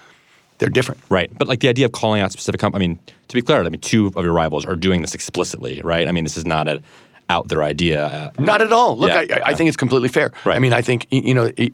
[0.63, 1.01] they're different.
[1.09, 1.29] Right.
[1.37, 3.69] But like the idea of calling out specific companies, I mean, to be clear, I
[3.69, 6.07] mean, two of your rivals are doing this explicitly, right?
[6.07, 6.85] I mean, this is not an
[7.29, 8.07] out there idea.
[8.07, 8.97] Uh, Not at all.
[8.97, 9.39] Look, Yeah.
[9.45, 10.31] I, I think it's completely fair.
[10.45, 10.55] Right.
[10.55, 11.73] I mean, I think, you know, it-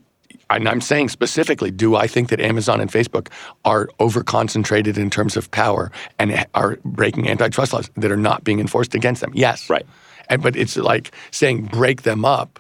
[0.51, 3.29] and I'm saying specifically, do I think that Amazon and Facebook
[3.66, 8.44] are over concentrated in terms of power and are breaking antitrust laws that are not
[8.44, 9.31] being enforced against them?
[9.35, 9.68] Yes.
[9.68, 9.85] Right.
[10.31, 12.59] And, but it's like saying break them up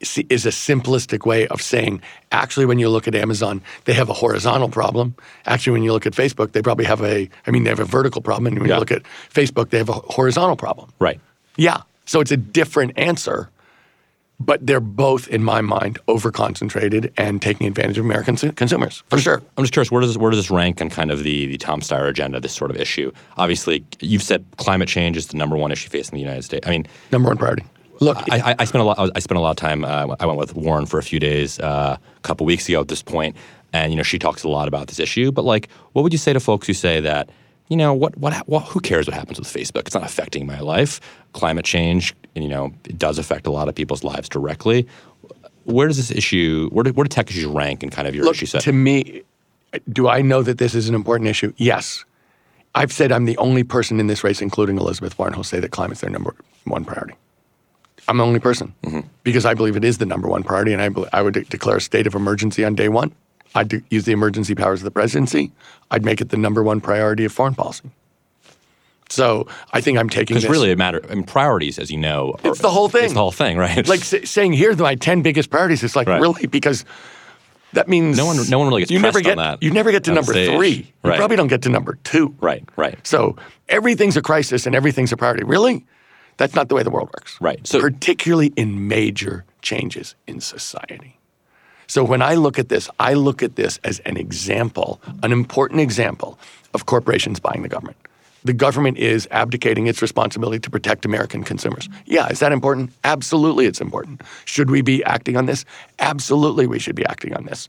[0.00, 4.12] is a simplistic way of saying actually when you look at Amazon they have a
[4.12, 5.14] horizontal problem
[5.46, 7.84] actually when you look at Facebook they probably have a I mean they have a
[7.84, 8.76] vertical problem and when Yeah.
[8.76, 11.20] you look at Facebook they have a horizontal problem right.
[11.56, 13.48] yeah so it's a different answer
[14.38, 19.18] but they're both in my mind over concentrated and taking advantage of American consumers for
[19.18, 21.56] sure I'm just curious, where does where does this rank on kind of the the
[21.56, 23.10] Tom Steyer agenda, this sort of issue?
[23.38, 26.66] Obviously, you've said climate change is the number one issue facing the United States.
[26.66, 27.64] I mean, number one priority
[28.00, 29.10] look I, I, I spent a lot.
[29.14, 29.84] I spent a lot of time.
[29.84, 32.88] Uh, I went with Warren for a few days uh, a couple weeks ago at
[32.88, 33.36] this point,
[33.72, 35.32] and you know she talks a lot about this issue.
[35.32, 37.28] But like, what would you say to folks who say that?
[37.68, 38.16] You know what?
[38.18, 38.34] What?
[38.48, 39.86] what who cares what happens with Facebook?
[39.86, 41.00] It's not affecting my life.
[41.32, 44.86] Climate change, you know, it does affect a lot of people's lives directly.
[45.64, 46.68] Where does this issue?
[46.70, 48.62] Where do, where do tech issues rank in kind of your Look, issue set?
[48.62, 49.22] to me,
[49.90, 51.52] do I know that this is an important issue?
[51.56, 52.04] Yes.
[52.76, 55.70] I've said I'm the only person in this race, including Elizabeth Warren, who'll say that
[55.72, 57.14] climate's their number one priority.
[58.08, 59.00] I'm the only person mm-hmm.
[59.24, 61.44] because I believe it is the number one priority, and I, bel- I would de-
[61.44, 63.12] declare a state of emergency on day one.
[63.54, 65.50] I'd do, use the emergency powers of the presidency.
[65.90, 67.90] I'd make it the number one priority of foreign policy.
[69.08, 71.00] So I think I'm taking Because really, it matter.
[71.10, 73.04] I mean, priorities, as you know, are- It's the whole thing.
[73.04, 73.86] It's the whole thing, right?
[73.88, 75.82] like s- saying here are my 10 biggest priorities.
[75.84, 76.20] It's like, Right.
[76.20, 76.46] really?
[76.46, 76.84] Because
[77.72, 80.04] that means No one- no one really gets you never get, that You never get
[80.04, 80.56] to number stage.
[80.56, 80.70] three.
[81.04, 81.16] You Right.
[81.18, 82.34] probably don't get to number two.
[82.40, 82.98] right, right.
[83.06, 83.36] So
[83.68, 85.44] everything's a crisis and everything's a priority.
[85.44, 85.84] Really?
[86.36, 87.40] That's not the way the world works.
[87.40, 87.66] Right.
[87.66, 91.18] So- particularly in major changes in society.
[91.88, 95.80] So when I look at this, I look at this as an example, an important
[95.80, 96.38] example
[96.74, 97.96] of corporations buying the government.
[98.44, 101.88] The government is abdicating its responsibility to protect American consumers.
[102.04, 102.92] Yeah, is that important?
[103.02, 104.22] Absolutely, it's important.
[104.44, 105.64] Should we be acting on this?
[105.98, 107.68] Absolutely, we should be acting on this.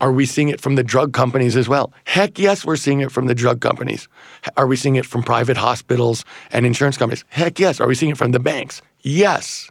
[0.00, 1.92] Are we seeing it from the drug companies as well?
[2.04, 4.08] Heck yes, we're seeing it from the drug companies.
[4.56, 7.24] Are we seeing it from private hospitals and insurance companies?
[7.28, 7.80] Heck yes.
[7.80, 8.80] Are we seeing it from the banks?
[9.02, 9.70] Yes.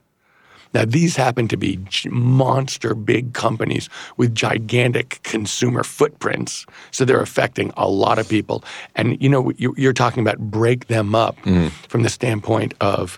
[0.74, 6.66] Now, these happen to be monster big companies with gigantic consumer footprints.
[6.92, 8.64] So they're affecting a lot of people.
[8.96, 11.70] And, you know, you- you're talking about break them up mm-hmm.
[11.88, 13.18] from the standpoint of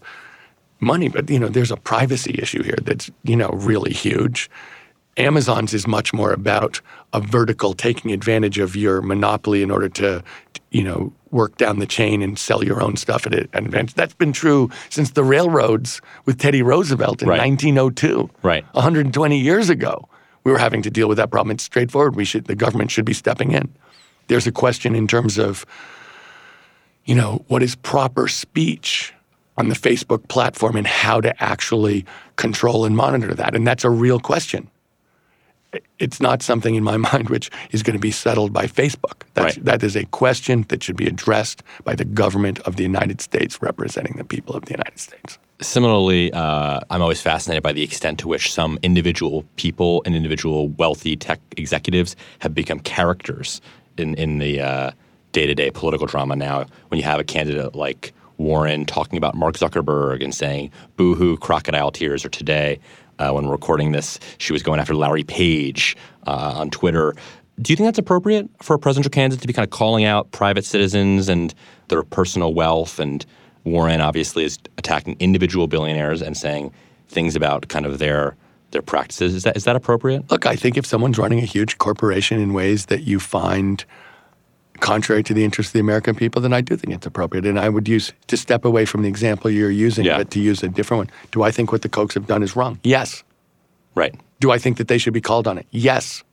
[0.79, 1.09] money.
[1.09, 4.49] But, you know, there's a privacy issue here that's, you know, really huge.
[5.19, 6.81] Amazon's is much more about
[7.13, 10.23] a vertical taking advantage of your monopoly in order to,
[10.71, 13.93] you know, work down the chain and sell your own stuff at an advantage.
[13.93, 17.39] That's been true since the railroads with Teddy Roosevelt in Right.
[17.39, 18.29] 1902.
[18.41, 18.65] Right.
[18.73, 20.07] 120 years ago,
[20.43, 21.51] we were having to deal with that problem.
[21.51, 22.15] It's straightforward.
[22.15, 23.71] We should, the government should be stepping in.
[24.27, 25.65] There's a question in terms of,
[27.05, 29.13] you know, what is proper speech
[29.57, 32.05] on the Facebook platform and how to actually
[32.37, 33.55] control and monitor that.
[33.55, 34.69] And that's a real question.
[35.99, 39.23] It's not something in my mind which is going to be settled by Facebook.
[39.33, 39.65] That's, Right.
[39.65, 43.61] That is a question that should be addressed by the government of the United States
[43.61, 45.37] representing the people of the United States.
[45.61, 50.69] Similarly, uh, I'm always fascinated by the extent to which some individual people and individual
[50.69, 53.59] wealthy tech executives have become characters
[53.97, 54.91] in, in the uh,
[55.33, 56.65] day-to-day political drama now.
[56.87, 61.91] When you have a candidate like Warren talking about Mark Zuckerberg and saying "boo-hoo, crocodile
[61.91, 62.79] tears," or today
[63.19, 65.95] uh, when recording this, she was going after Larry Page
[66.25, 67.13] uh, on Twitter.
[67.61, 70.31] Do you think that's appropriate for a presidential candidate to be kind of calling out
[70.31, 71.53] private citizens and
[71.89, 72.99] their personal wealth?
[72.99, 73.25] And
[73.65, 76.71] Warren obviously is attacking individual billionaires and saying
[77.09, 78.35] things about kind of their
[78.71, 79.35] their practices.
[79.35, 80.29] Is that is that appropriate?
[80.31, 83.83] Look, I think if someone's running a huge corporation in ways that you find
[84.79, 87.45] contrary to the interests of the American people, then I do think it's appropriate.
[87.45, 90.17] And I would use to step away from the example you're using, Yeah.
[90.17, 91.09] but to use a different one.
[91.31, 92.79] Do I think what the Kochs have done is wrong?
[92.83, 93.23] Yes.
[93.95, 94.15] Right.
[94.39, 95.65] Do I think that they should be called on it?
[95.71, 96.23] Yes.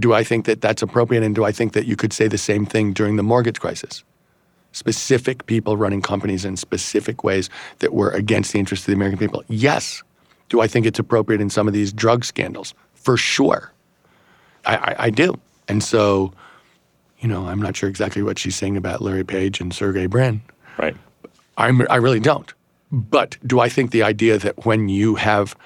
[0.00, 1.22] Do I think that that's appropriate?
[1.22, 4.04] And do I think that you could say the same thing during the mortgage crisis?
[4.72, 7.48] Specific people running companies in specific ways
[7.78, 9.42] that were against the interests of the American people?
[9.48, 10.02] Yes.
[10.50, 12.74] Do I think it's appropriate in some of these drug scandals?
[12.94, 13.72] For sure.
[14.66, 15.34] I, I, I do.
[15.68, 16.32] And so,
[17.20, 20.40] you know, I'm not sure exactly what she's saying about Larry Page and Sergey Brin.
[20.78, 20.96] Right.
[21.56, 22.52] I'm, I really don't.
[22.90, 25.56] But do I think the idea that when you have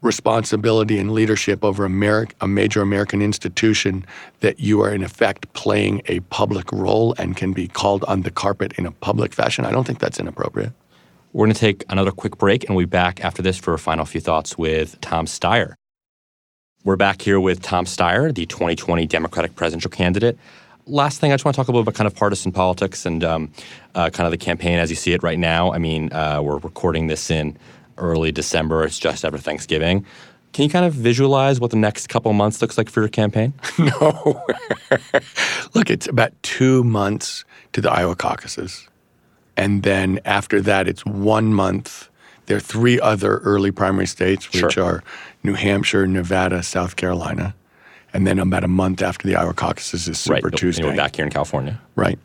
[0.00, 4.04] responsibility and leadership over Ameri- a major American institution,
[4.40, 8.30] that you are in effect playing a public role and can be called on the
[8.30, 9.64] carpet in a public fashion?
[9.64, 10.72] I don't think that's inappropriate.
[11.32, 13.78] We're going to take another quick break and we'll be back after this for a
[13.78, 15.74] final few thoughts with Tom Steyer.
[16.84, 20.36] We're back here with Tom Steyer, the 2020 Democratic presidential candidate.
[20.86, 23.06] Last thing, I just want to talk a little bit about kind of partisan politics
[23.06, 23.52] and um,
[23.94, 25.72] uh, kind of the campaign as you see it right now.
[25.72, 27.56] I mean, uh, we're recording this in
[27.98, 28.84] early December.
[28.84, 30.04] It's just after Thanksgiving.
[30.52, 33.54] Can you kind of visualize what the next couple months looks like for your campaign?
[33.78, 34.44] No.
[35.74, 38.86] Look, it's about two months to the Iowa caucuses.
[39.56, 42.08] And then after that, it's one month.
[42.46, 44.84] There are three other early primary states, which Sure.
[44.84, 45.04] are
[45.42, 47.54] New Hampshire, Nevada, South Carolina.
[48.14, 50.54] And then about a month after the Iowa caucuses is Super right.
[50.56, 50.84] Tuesday.
[50.84, 51.80] We're back here in California.
[51.96, 52.18] Right.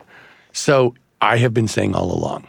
[0.51, 2.47] So I have been saying all along,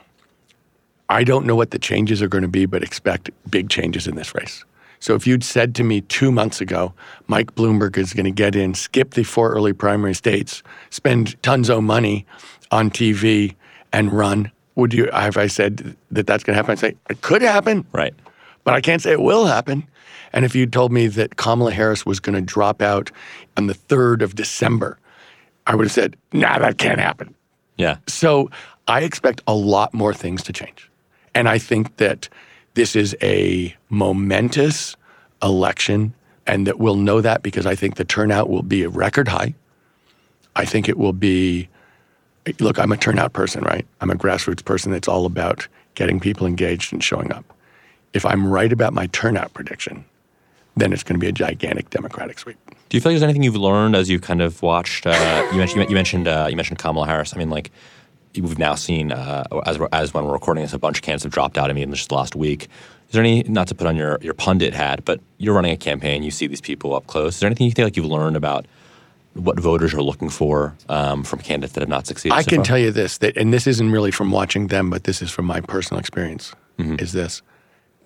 [1.09, 4.17] I don't know what the changes are going to be, but expect big changes in
[4.17, 4.65] this race.
[5.01, 6.93] So if you'd said to me two months ago,
[7.29, 11.71] Mike Bloomberg is going to get in, skip the four early primary states, spend tons
[11.71, 12.27] of money
[12.73, 13.55] on TV,
[13.93, 16.73] and run, would you have I said that that's going to happen?
[16.73, 18.13] I'd say it could happen, Right.
[18.65, 19.87] but I can't say it will happen.
[20.33, 23.11] And if you told me that Kamala Harris was going to drop out
[23.57, 24.99] on the 3rd of December,
[25.67, 27.35] I would have said, nah, that can't happen.
[27.77, 27.97] Yeah.
[28.07, 28.51] So
[28.87, 30.91] I expect a lot more things to change.
[31.35, 32.29] And I think that
[32.75, 34.97] this is a momentous
[35.43, 36.15] election
[36.47, 39.55] and that we'll know that because I think the turnout will be a record high.
[40.57, 41.69] I think it will be
[42.61, 43.87] look, I'm a turnout person, right?
[44.01, 47.45] I'm a grassroots person that's all about getting people engaged and showing up.
[48.15, 50.05] If I'm right about my turnout prediction,
[50.81, 52.57] then it's going to be a gigantic Democratic sweep.
[52.89, 55.07] Do you feel like there's anything you've learned as you've kind of watched?
[55.07, 57.35] Uh, you mentioned you mentioned uh, you mentioned Kamala Harris.
[57.35, 57.71] I mean, like
[58.35, 61.33] we've now seen uh, as as when we're recording this, a bunch of candidates have
[61.33, 61.71] dropped out.
[61.71, 62.69] I mean, just last week.
[63.09, 65.77] Is there any not to put on your your pundit hat, but you're running a
[65.77, 66.23] campaign.
[66.23, 67.35] You see these people up close.
[67.35, 68.67] Is there anything you think like you've learned about
[69.35, 72.35] what voters are looking for um, from candidates that have not succeeded?
[72.35, 72.65] I so can far?
[72.65, 75.45] tell you this, that, and this isn't really from watching them, but this is from
[75.45, 77.43] my personal experience, is this.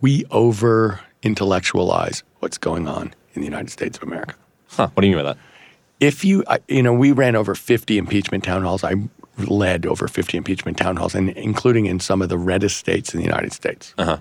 [0.01, 4.35] We over intellectualize what's going on in the United States of America.
[4.67, 5.39] Huh, what do you mean by that?
[6.01, 8.83] If you, I- you know, we ran over 50 impeachment town halls.
[8.83, 8.95] I
[9.39, 13.21] led over 50 impeachment town halls, and including in some of the reddest states in
[13.21, 13.95] the United States.
[13.97, 14.19] Uh-huh.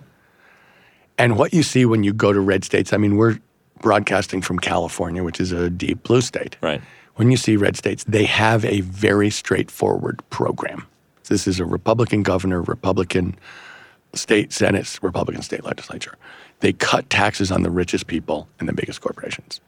[1.17, 3.39] And what you see when you go to red states, I mean, we're
[3.82, 6.55] broadcasting from California, which is a deep blue state.
[6.61, 6.82] Right.
[7.15, 10.86] When you see red states, they have a very straightforward program.
[11.28, 13.36] This is a Republican governor, Republican
[14.13, 16.15] state Senate, Republican state legislature.
[16.62, 19.59] They cut taxes on the richest people and the biggest corporations.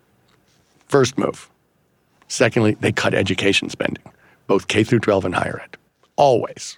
[0.87, 1.49] First move.
[2.27, 4.03] Secondly, they cut education spending,
[4.47, 5.77] both K through 12 and higher ed.
[6.15, 6.77] Always.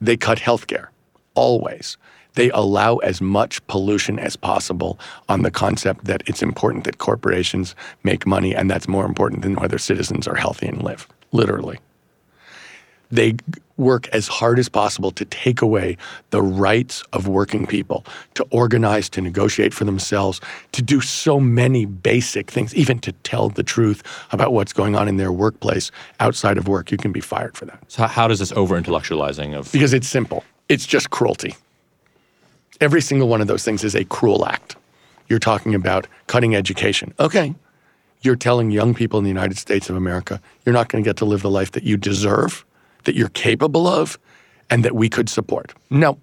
[0.00, 0.90] They cut health care.
[1.34, 1.96] Always.
[2.34, 7.74] They allow as much pollution as possible on the concept that it's important that corporations
[8.02, 11.78] make money, and that's more important than whether citizens are healthy and live, literally.
[13.10, 13.36] They
[13.76, 15.96] work as hard as possible to take away
[16.30, 18.04] the rights of working people,
[18.34, 20.40] to organize, to negotiate for themselves,
[20.72, 24.02] to do so many basic things, even to tell the truth
[24.32, 25.90] about what's going on in their workplace
[26.20, 26.90] outside of work.
[26.90, 30.08] You can be fired for that So how, does this over intellectualizing of because it's
[30.08, 30.42] simple.
[30.68, 31.54] It's just cruelty.
[32.80, 34.76] Every single one of those things is a cruel act.
[35.28, 37.14] You're talking about cutting education.
[37.18, 37.54] Okay.
[38.22, 41.16] You're telling young people in the United States of America, you're not going to get
[41.18, 42.64] to live the life that you deserve,
[43.06, 44.18] that you're capable of,
[44.70, 45.72] and that we could support.
[45.90, 46.18] No.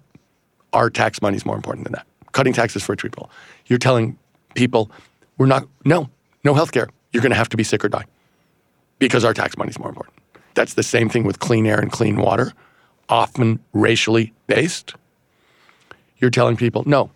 [0.72, 2.06] Our tax money is more important than that.
[2.32, 3.30] Cutting taxes for rich people.
[3.66, 4.18] You're telling
[4.54, 4.90] people,
[5.38, 6.08] we're not, no,
[6.44, 6.88] no health care.
[7.12, 8.04] You're going to have to be sick or die
[8.98, 10.16] because our tax money is more important.
[10.54, 12.52] That's the same thing with clean air and clean water,
[13.08, 14.94] often racially based.
[16.18, 17.10] You're telling people, no,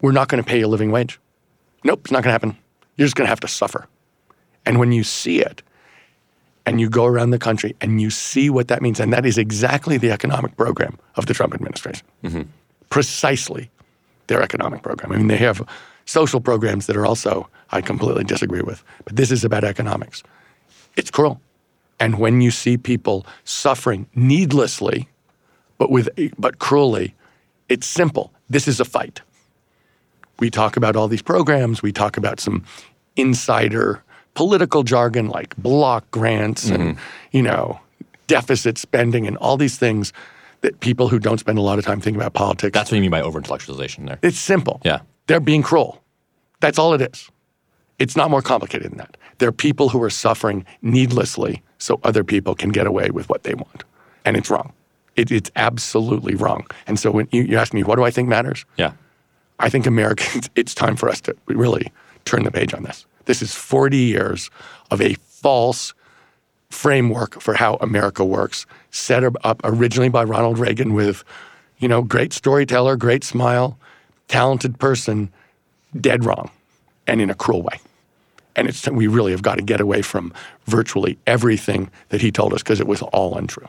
[0.00, 1.18] we're not going to pay you a living wage.
[1.84, 2.56] Nope, it's not going to happen.
[2.96, 3.86] You're just going to have to suffer.
[4.64, 5.62] And when you see it,
[6.66, 9.38] and you go around the country and you see what that means, and that is
[9.38, 12.06] exactly the economic program of the Trump administration.
[12.24, 12.42] Mm-hmm.
[12.90, 13.70] Precisely
[14.26, 15.12] their economic program.
[15.12, 15.66] I mean, they have
[16.04, 20.22] social programs that are also, I completely disagree with, but this is about economics.
[20.96, 21.40] It's cruel.
[22.00, 25.08] And when you see people suffering needlessly,
[25.78, 26.08] but with
[26.38, 27.14] but cruelly,
[27.68, 28.32] it's simple.
[28.50, 29.22] This is a fight.
[30.38, 31.82] We talk about all these programs.
[31.82, 32.64] We talk about some
[33.16, 34.02] insider
[34.36, 37.36] political jargon like block grants and mm-hmm.
[37.36, 37.80] you know
[38.28, 40.12] deficit spending and all these things
[40.60, 42.72] that people who don't spend a lot of time thinking about politics.
[42.74, 44.18] that's what you mean by over intellectualization there.
[44.22, 44.80] It's simple.
[44.84, 45.00] Yeah.
[45.26, 46.02] They're being cruel.
[46.60, 47.30] That's all it is.
[47.98, 49.16] It's not more complicated than that.
[49.38, 53.42] There are people who are suffering needlessly so other people can get away with what
[53.42, 53.84] they want.
[54.24, 54.72] And it's wrong.
[55.14, 56.66] It, it's absolutely wrong.
[56.86, 58.64] And so when you, you ask me, what do I think matters?
[58.76, 58.92] Yeah.
[59.58, 61.92] I think Americans, it's time for us to really
[62.24, 63.06] turn the page on this.
[63.26, 64.50] This is 40 years
[64.90, 65.94] of a false
[66.70, 71.22] framework for how America works, set up originally by Ronald Reagan with,
[71.78, 73.78] you know, great storyteller, great smile,
[74.28, 75.30] talented person,
[76.00, 76.50] dead wrong
[77.06, 77.78] and in a cruel way.
[78.54, 80.32] And it's we really have got to get away from
[80.64, 83.68] virtually everything that he told us because it was all untrue.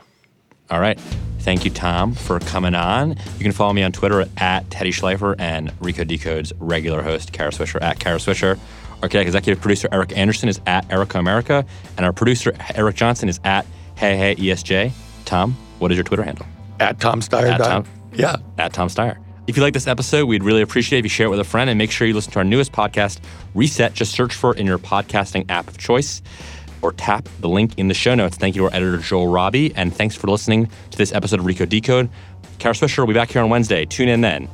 [0.70, 0.98] All right.
[1.40, 3.10] Thank you, Tom, for coming on.
[3.10, 7.50] You can follow me on Twitter at Teddy Schleifer and Recode Decode's regular host, Kara
[7.50, 8.58] Swisher, at Kara Swisher.
[9.02, 11.64] Our executive producer, Erica Anderson, is at Erica America.
[11.96, 14.92] And our producer, Eric Johnson, is at Hey Hey ESJ.
[15.24, 16.46] Tom, what is your Twitter handle?
[16.80, 17.50] At Tom Steyer.
[17.50, 17.84] At Tom?
[18.12, 18.36] Yeah.
[18.58, 19.18] At Tom Steyer.
[19.46, 21.70] If you like this episode, we'd really appreciate if you share it with a friend
[21.70, 23.20] and make sure you listen to our newest podcast,
[23.54, 23.94] Reset.
[23.94, 26.20] Just search for it in your podcasting app of choice
[26.82, 28.36] or tap the link in the show notes.
[28.36, 31.46] Thank you to our editor, Joel Robbie, and thanks for listening to this episode of
[31.46, 32.10] Recode Decode.
[32.58, 33.86] Kara Swisher will be back here on Wednesday.
[33.86, 34.48] Tune in then.